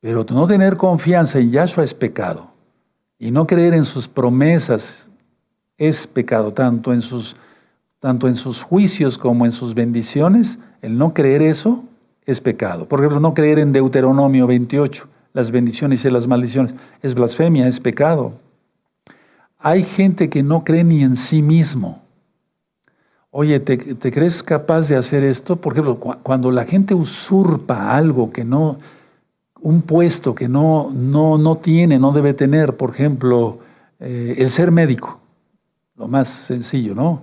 [0.00, 2.50] Pero no tener confianza en Yahshua es pecado.
[3.16, 5.06] Y no creer en sus promesas
[5.78, 7.36] es pecado, tanto en sus,
[8.00, 10.58] tanto en sus juicios como en sus bendiciones.
[10.80, 11.84] El no creer eso
[12.26, 12.86] es pecado.
[12.86, 17.80] Por ejemplo, no creer en Deuteronomio 28, las bendiciones y las maldiciones, es blasfemia, es
[17.80, 18.34] pecado.
[19.58, 22.02] Hay gente que no cree ni en sí mismo.
[23.30, 25.56] Oye, ¿te, crees capaz de hacer esto?
[25.56, 28.78] Por ejemplo, cuando la gente usurpa algo que no,
[29.62, 33.60] un puesto que no, no, no tiene, no debe tener, por ejemplo,
[34.00, 35.20] eh, el ser médico,
[35.96, 37.22] lo más sencillo, ¿no?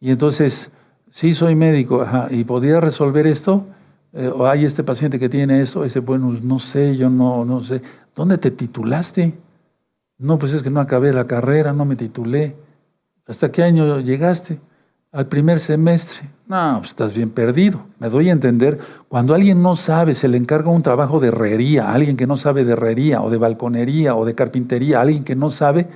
[0.00, 0.70] Y entonces,
[1.10, 3.64] sí soy médico, y podría resolver esto,
[4.12, 7.62] eh, o hay este paciente que tiene esto, ese, bueno, no sé, yo no, no
[7.62, 7.80] sé.
[8.14, 9.34] ¿Dónde te titulaste?
[10.18, 12.56] No, pues es que no acabé la carrera, no me titulé.
[13.26, 14.58] ¿Hasta qué año llegaste?
[15.12, 16.28] Al primer semestre.
[16.46, 17.82] No, pues estás bien perdido.
[17.98, 18.78] Me doy a entender.
[19.08, 22.64] Cuando alguien no sabe, se le encarga un trabajo de herrería, alguien que no sabe
[22.64, 25.88] de herrería o de balconería o de carpintería, alguien que no sabe,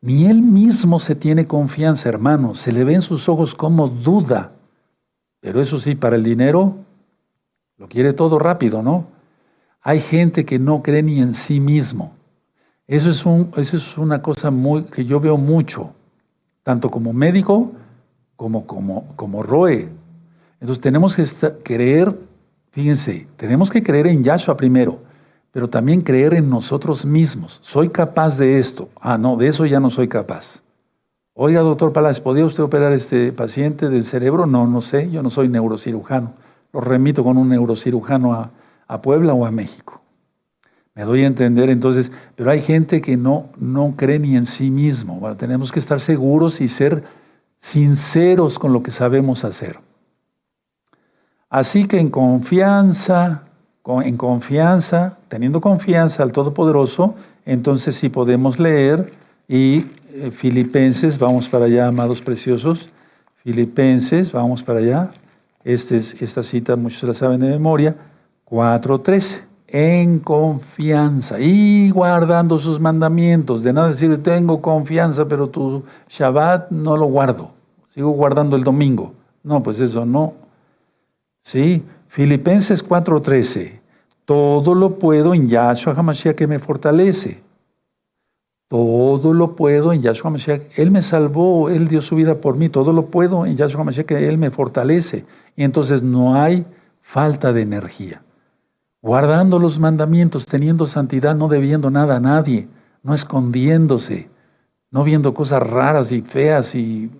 [0.00, 2.54] Ni él mismo se tiene confianza, hermano.
[2.54, 4.52] Se le ve en sus ojos como duda.
[5.40, 6.76] Pero eso sí, para el dinero,
[7.78, 9.06] lo quiere todo rápido, ¿no?
[9.80, 12.12] Hay gente que no cree ni en sí mismo.
[12.86, 15.92] Eso es, un, eso es una cosa muy, que yo veo mucho,
[16.62, 17.72] tanto como médico
[18.36, 19.88] como como, como Roe.
[20.60, 21.24] Entonces tenemos que
[21.64, 22.16] creer,
[22.70, 25.00] fíjense, tenemos que creer en Yahshua primero,
[25.50, 27.58] pero también creer en nosotros mismos.
[27.62, 28.88] Soy capaz de esto.
[29.00, 30.62] Ah, no, de eso ya no soy capaz.
[31.34, 34.46] Oiga, doctor Palacio, ¿podría usted operar este paciente del cerebro?
[34.46, 36.34] No, no sé, yo no soy neurocirujano.
[36.72, 38.50] Lo remito con un neurocirujano a,
[38.86, 40.00] a Puebla o a México.
[40.94, 44.70] Me doy a entender entonces, pero hay gente que no, no cree ni en sí
[44.70, 45.20] mismo.
[45.20, 47.04] Bueno, tenemos que estar seguros y ser
[47.60, 49.78] sinceros con lo que sabemos hacer.
[51.50, 53.44] Así que en confianza,
[53.86, 57.14] en confianza, teniendo confianza al Todopoderoso,
[57.46, 59.10] entonces sí podemos leer
[59.46, 62.90] y eh, Filipenses, vamos para allá, amados preciosos,
[63.36, 65.10] Filipenses, vamos para allá,
[65.74, 67.94] este es, esta cita muchos la saben de memoria,
[68.46, 76.70] 4.13, en confianza y guardando sus mandamientos, de nada decir, tengo confianza, pero tu Shabbat
[76.70, 77.50] no lo guardo,
[77.88, 79.12] sigo guardando el domingo.
[79.42, 80.34] No, pues eso no.
[81.42, 83.80] Sí, Filipenses 4:13.
[84.24, 87.42] Todo lo puedo en Yahshua HaMashiach que me fortalece.
[88.68, 90.78] Todo lo puedo en Yahshua HaMashiach.
[90.78, 92.68] Él me salvó, Él dio su vida por mí.
[92.68, 95.24] Todo lo puedo en Yahshua HaMashiach que Él me fortalece.
[95.56, 96.66] Y entonces no hay
[97.00, 98.22] falta de energía.
[99.00, 102.68] Guardando los mandamientos, teniendo santidad, no debiendo nada a nadie,
[103.02, 104.28] no escondiéndose,
[104.90, 107.10] no viendo cosas raras y feas y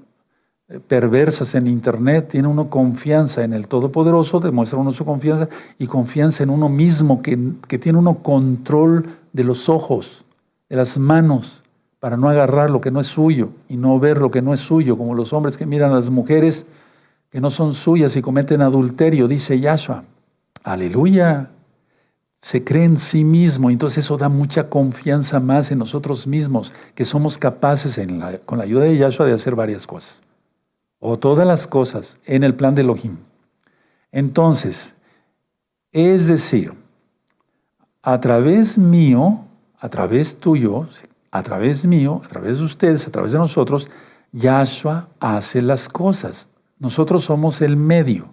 [0.86, 6.42] perversas en Internet, tiene uno confianza en el Todopoderoso, demuestra uno su confianza y confianza
[6.42, 10.24] en uno mismo, que, que tiene uno control de los ojos,
[10.68, 11.62] de las manos,
[12.00, 14.60] para no agarrar lo que no es suyo y no ver lo que no es
[14.60, 16.66] suyo, como los hombres que miran a las mujeres
[17.30, 20.04] que no son suyas y cometen adulterio, dice Yahshua.
[20.62, 21.50] Aleluya.
[22.40, 27.04] Se cree en sí mismo, entonces eso da mucha confianza más en nosotros mismos, que
[27.04, 28.00] somos capaces
[28.46, 30.22] con la ayuda de Yahshua de hacer varias cosas
[31.00, 33.18] o todas las cosas en el plan de Elohim.
[34.10, 34.94] Entonces,
[35.92, 36.72] es decir,
[38.02, 39.44] a través mío,
[39.80, 40.86] a través tuyo,
[41.30, 43.88] a través mío, a través de ustedes, a través de nosotros,
[44.32, 46.48] Yahshua hace las cosas.
[46.78, 48.26] Nosotros somos el medio,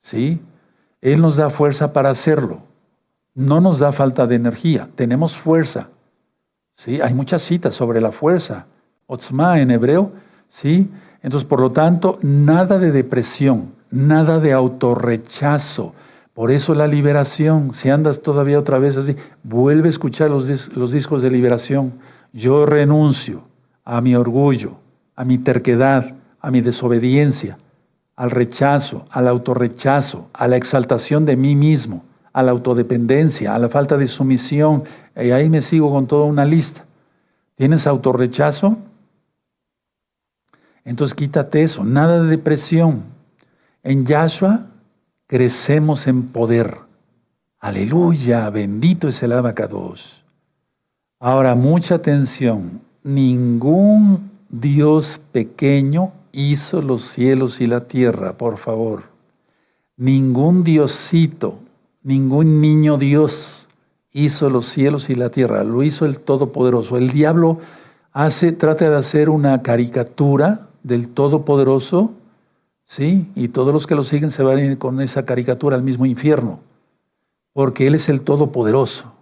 [0.00, 0.40] ¿sí?
[1.00, 2.62] Él nos da fuerza para hacerlo.
[3.34, 5.88] No nos da falta de energía, tenemos fuerza.
[6.76, 7.00] ¿Sí?
[7.00, 8.66] Hay muchas citas sobre la fuerza.
[9.06, 10.12] Otzma en hebreo,
[10.48, 10.90] ¿sí?
[11.22, 15.94] Entonces, por lo tanto, nada de depresión, nada de autorrechazo.
[16.34, 19.14] Por eso la liberación, si andas todavía otra vez así,
[19.44, 20.48] vuelve a escuchar los,
[20.92, 21.94] discos de liberación.
[22.32, 23.42] Yo renuncio
[23.84, 24.72] a mi orgullo,
[25.14, 27.56] a mi terquedad, a mi desobediencia,
[28.16, 33.68] al rechazo, al autorrechazo, a la exaltación de mí mismo, a la autodependencia, a la
[33.68, 34.82] falta de sumisión.
[35.14, 36.84] Y ahí me sigo con toda una lista.
[37.54, 38.76] ¿Tienes autorrechazo?
[40.84, 43.04] Entonces quítate eso, nada de depresión.
[43.84, 44.66] En Yahshua
[45.34, 46.76] crecemos en poder.
[47.58, 50.22] Aleluya, bendito es el abacados.
[51.18, 52.82] Ahora, mucha atención.
[53.02, 59.02] Ningún Dios pequeño hizo los cielos y la tierra, por favor.
[59.96, 61.58] Ningún Diosito,
[62.04, 63.66] ningún niño Dios
[64.12, 65.64] hizo los cielos y la tierra.
[65.64, 66.96] Lo hizo el Todopoderoso.
[66.96, 67.58] El diablo
[68.12, 72.12] hace, trata de hacer una caricatura del Todopoderoso,
[72.86, 73.30] ¿sí?
[73.34, 76.06] Y todos los que lo siguen se van a ir con esa caricatura al mismo
[76.06, 76.60] infierno,
[77.52, 79.12] porque Él es el Todopoderoso.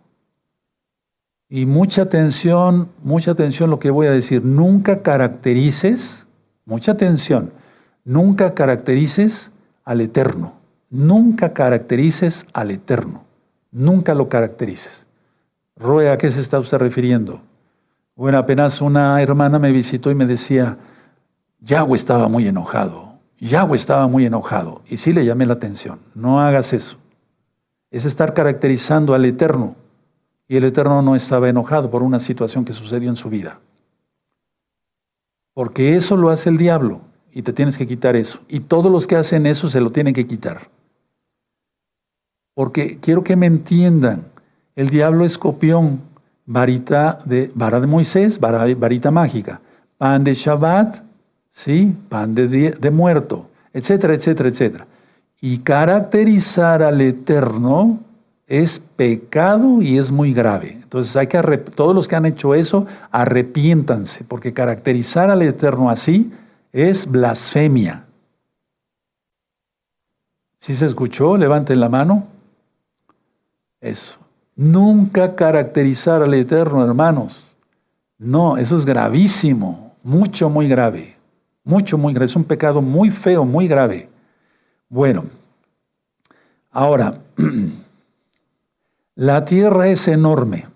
[1.49, 6.27] Y mucha atención, mucha atención lo que voy a decir, nunca caracterices,
[6.65, 7.53] mucha atención,
[8.05, 9.51] nunca caracterices
[9.85, 10.55] al Eterno,
[10.89, 13.25] nunca caracterices al Eterno,
[13.71, 15.05] nunca lo caracterices.
[15.77, 17.43] Roe, ¿a qué se está usted refiriendo?
[18.15, 20.79] Bueno, apenas una hermana me visitó y me decía,
[21.61, 23.12] Yahweh estaba muy enojado.
[23.49, 24.83] Yahweh estaba muy enojado.
[24.89, 25.99] Y sí le llamé la atención.
[26.15, 26.97] No hagas eso.
[27.91, 29.75] Es estar caracterizando al Eterno.
[30.47, 33.59] Y el Eterno no estaba enojado por una situación que sucedió en su vida.
[35.55, 37.01] Porque eso lo hace el diablo.
[37.33, 38.39] Y te tienes que quitar eso.
[38.47, 40.69] Y todos los que hacen eso se lo tienen que quitar.
[42.55, 44.27] Porque quiero que me entiendan.
[44.77, 46.01] El diablo es copión.
[46.47, 49.61] Varita de, vara de Moisés, varita mágica.
[49.99, 51.12] Pan de Shabbat,
[51.53, 51.95] ¿sí?
[52.09, 54.87] pan de, muerto, etcétera, etcétera, etcétera.
[55.41, 58.01] Y caracterizar al Eterno
[58.47, 60.73] es pecado y es muy grave.
[60.73, 61.41] Entonces hay que
[61.75, 66.33] todos los que han hecho eso, arrepiéntanse, porque caracterizar al Eterno así
[66.73, 68.05] es blasfemia.
[70.61, 71.37] ¿Sí se escuchó?
[71.37, 72.29] Levanten la mano.
[73.81, 74.17] Eso.
[74.55, 77.53] Nunca caracterizar al Eterno, hermanos.
[78.17, 81.17] No, eso es gravísimo, mucho, muy grave.
[81.65, 82.27] Mucho, muy grave.
[82.27, 84.09] Es un pecado muy feo, muy grave.
[84.89, 85.25] Bueno,
[86.71, 87.21] ahora,
[89.15, 90.67] la tierra es enorme.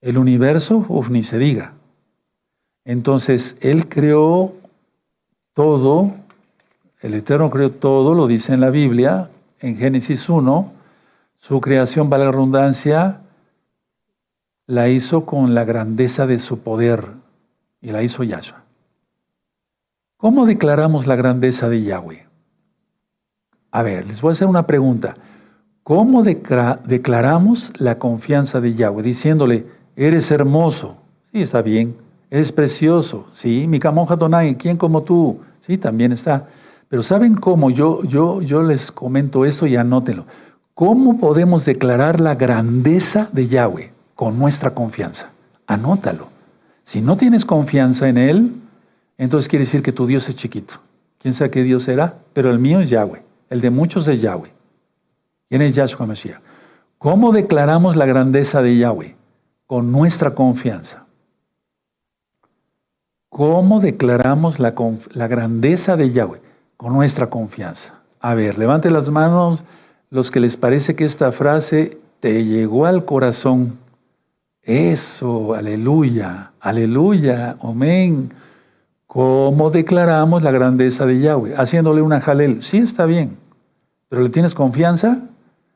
[0.00, 1.74] El universo, uf, ni se diga.
[2.84, 4.52] Entonces, Él creó
[5.54, 6.14] todo,
[7.00, 10.72] el Eterno creó todo, lo dice en la Biblia, en Génesis 1,
[11.38, 13.22] su creación, vale la redundancia,
[14.66, 17.06] la hizo con la grandeza de su poder
[17.80, 18.65] y la hizo Yahshua.
[20.26, 22.26] ¿Cómo declaramos la grandeza de Yahweh?
[23.70, 25.14] A ver, les voy a hacer una pregunta.
[25.84, 29.04] ¿Cómo declaramos la confianza de Yahweh?
[29.04, 30.96] Diciéndole, eres hermoso.
[31.30, 31.94] Sí, está bien.
[32.28, 33.28] Eres precioso.
[33.34, 35.38] Sí, mi camonja Tonai, ¿quién como tú?
[35.60, 36.48] Sí, también está.
[36.88, 37.70] Pero ¿saben cómo?
[37.70, 40.24] Yo, yo, yo les comento esto y anótenlo.
[40.74, 43.92] ¿Cómo podemos declarar la grandeza de Yahweh?
[44.16, 45.30] Con nuestra confianza.
[45.68, 46.26] Anótalo.
[46.82, 48.52] Si no tienes confianza en Él,
[49.18, 50.74] entonces quiere decir que tu Dios es chiquito.
[51.18, 52.18] ¿Quién sabe qué Dios será?
[52.32, 53.22] Pero el mío es Yahweh.
[53.50, 54.52] El de muchos es Yahweh.
[55.48, 56.40] ¿Quién es Yahshua Mashiach?
[56.98, 59.16] ¿Cómo declaramos la grandeza de Yahweh?
[59.66, 61.06] Con nuestra confianza.
[63.28, 64.74] ¿Cómo declaramos la,
[65.12, 66.40] la grandeza de Yahweh?
[66.76, 67.94] Con nuestra confianza.
[68.20, 69.62] A ver, levante las manos
[70.10, 73.78] los que les parece que esta frase te llegó al corazón.
[74.62, 78.32] Eso, aleluya, aleluya, amén.
[79.06, 81.54] ¿Cómo declaramos la grandeza de Yahweh?
[81.56, 82.62] Haciéndole una jalel.
[82.62, 83.36] Sí, está bien.
[84.08, 85.20] ¿Pero le tienes confianza?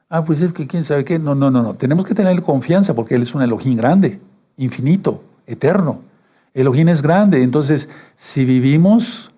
[0.08, 1.18] Ah, pues es que quién sabe qué.
[1.18, 1.74] No, no, no, no.
[1.74, 4.20] Tenemos que tener confianza porque Él es un Elohim grande,
[4.56, 6.00] infinito, eterno.
[6.52, 7.42] Elohim es grande.
[7.42, 9.30] Entonces, si vivimos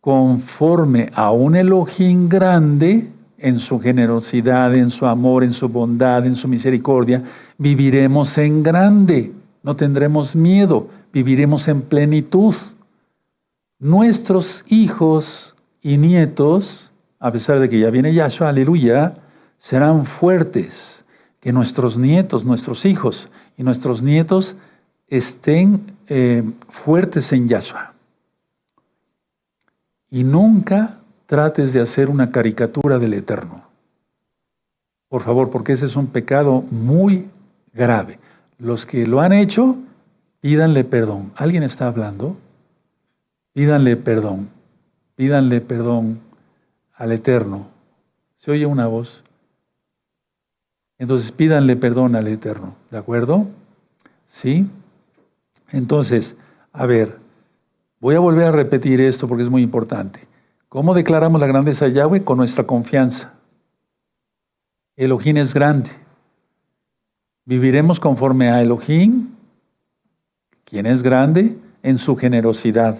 [0.00, 6.34] conforme a un Elohim grande, en su generosidad, en su amor, en su bondad, en
[6.34, 7.22] su misericordia,
[7.58, 9.32] viviremos en grande.
[9.62, 12.54] No tendremos miedo, viviremos en plenitud
[13.78, 19.14] nuestros hijos y nietos, a pesar de que ya viene Yahshua, aleluya,
[19.58, 21.04] serán fuertes,
[21.40, 24.56] que nuestros nietos, nuestros hijos y nuestros nietos
[25.08, 27.92] estén eh, fuertes en Yahshua.
[30.10, 33.62] Y nunca trates de hacer una caricatura del Eterno.
[35.08, 37.28] Por favor, porque ese es un pecado muy
[37.72, 38.18] grave.
[38.58, 39.76] Los que lo han hecho,
[40.40, 41.32] pídanle perdón.
[41.36, 42.36] ¿Alguien está hablando?
[43.56, 44.50] Pídanle perdón,
[45.14, 46.20] pídanle perdón
[46.94, 47.68] al Eterno.
[48.36, 49.22] ¿Se oye una voz?
[50.98, 53.46] Entonces pídanle perdón al Eterno, ¿de acuerdo?
[54.26, 54.68] ¿Sí?
[55.70, 56.36] Entonces,
[56.70, 57.16] a ver,
[57.98, 60.20] voy a volver a repetir esto porque es muy importante.
[60.68, 62.24] ¿Cómo declaramos la grandeza de Yahweh?
[62.24, 63.32] Con nuestra confianza.
[64.96, 65.88] Elohim es grande.
[67.46, 69.30] Viviremos conforme a Elohim,
[70.66, 72.98] quien es grande, en su generosidad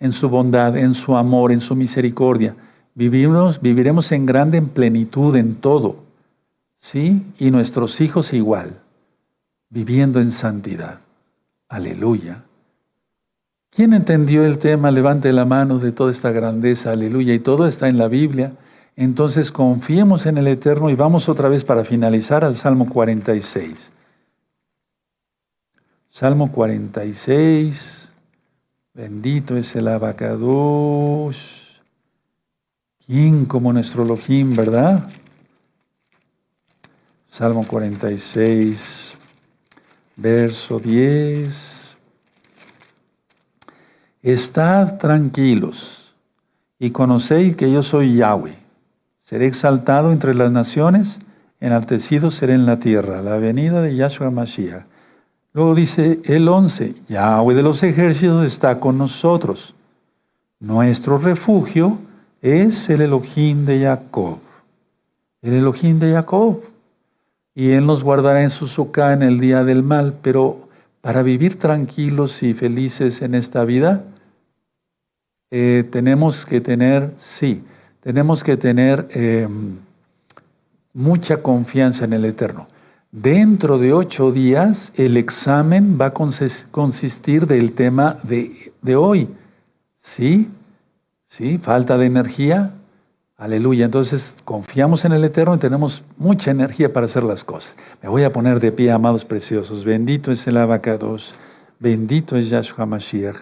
[0.00, 2.54] en su bondad, en su amor, en su misericordia.
[2.94, 5.96] Vivimos, viviremos en grande en plenitud en todo.
[6.78, 7.22] ¿Sí?
[7.38, 8.80] Y nuestros hijos igual,
[9.70, 11.00] viviendo en santidad.
[11.68, 12.42] Aleluya.
[13.70, 14.90] ¿Quién entendió el tema?
[14.90, 17.34] Levante la mano de toda esta grandeza, aleluya.
[17.34, 18.52] Y todo está en la Biblia.
[18.96, 23.90] Entonces confiemos en el Eterno y vamos otra vez para finalizar al Salmo 46.
[26.10, 28.03] Salmo 46.
[28.94, 31.80] Bendito es el abacados.
[33.04, 35.10] ¿Quién como nuestro Elohim, verdad?
[37.26, 39.18] Salmo 46,
[40.14, 41.96] verso 10.
[44.22, 46.14] Estad tranquilos
[46.78, 48.56] y conocéis que yo soy Yahweh.
[49.24, 51.18] Seré exaltado entre las naciones,
[51.58, 53.22] enaltecido seré en la tierra.
[53.22, 54.93] La venida de Yahshua Mashiach.
[55.54, 59.72] Luego dice el 11, Yahweh de los ejércitos está con nosotros.
[60.58, 61.98] Nuestro refugio
[62.42, 64.38] es el Elohim de Jacob.
[65.42, 66.60] El Elohim de Jacob.
[67.54, 70.14] Y Él nos guardará en su suca en el día del mal.
[70.22, 70.68] Pero
[71.00, 74.02] para vivir tranquilos y felices en esta vida,
[75.52, 77.62] eh, tenemos que tener, sí,
[78.00, 79.46] tenemos que tener eh,
[80.92, 82.66] mucha confianza en el Eterno.
[83.16, 89.28] Dentro de ocho días el examen va a consistir del tema de, hoy.
[90.00, 90.50] ¿Sí?
[91.28, 91.58] ¿Sí?
[91.58, 92.72] Falta de energía.
[93.36, 93.84] Aleluya.
[93.84, 97.76] Entonces confiamos en el Eterno y tenemos mucha energía para hacer las cosas.
[98.02, 99.84] Me voy a poner de pie, amados preciosos.
[99.84, 101.36] Bendito es el abacados.
[101.78, 103.38] Bendito es Yahshua Mashiach.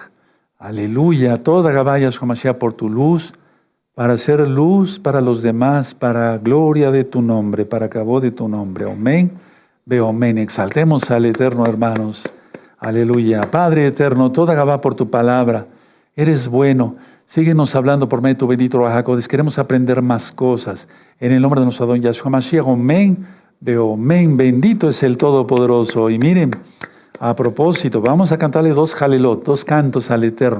[0.59, 1.43] Aleluya.
[1.43, 3.33] Toda Gabá Yahshua Mashiach por tu luz,
[3.95, 8.47] para ser luz para los demás, para gloria de tu nombre, para cabo de tu
[8.49, 8.93] nombre.
[8.93, 9.31] Amén.
[9.85, 10.39] Veo amén.
[10.39, 12.23] Exaltemos al Eterno, hermanos.
[12.79, 13.43] Aleluya.
[13.51, 15.67] Padre eterno, toda Gabá por tu palabra.
[16.15, 16.97] Eres bueno.
[17.27, 19.27] Síguenos hablando por medio de tu bendito Rajacodes.
[19.27, 20.87] Queremos aprender más cosas.
[21.19, 22.67] En el nombre de nuestro don Yahshua Mashiach.
[22.67, 23.27] Amén.
[23.59, 24.37] Veo amén.
[24.37, 26.11] Bendito es el Todopoderoso.
[26.11, 26.53] Y miren,
[27.19, 30.51] a propósito, vamos a cantarle dos jalelot, dos cantos al Eterno.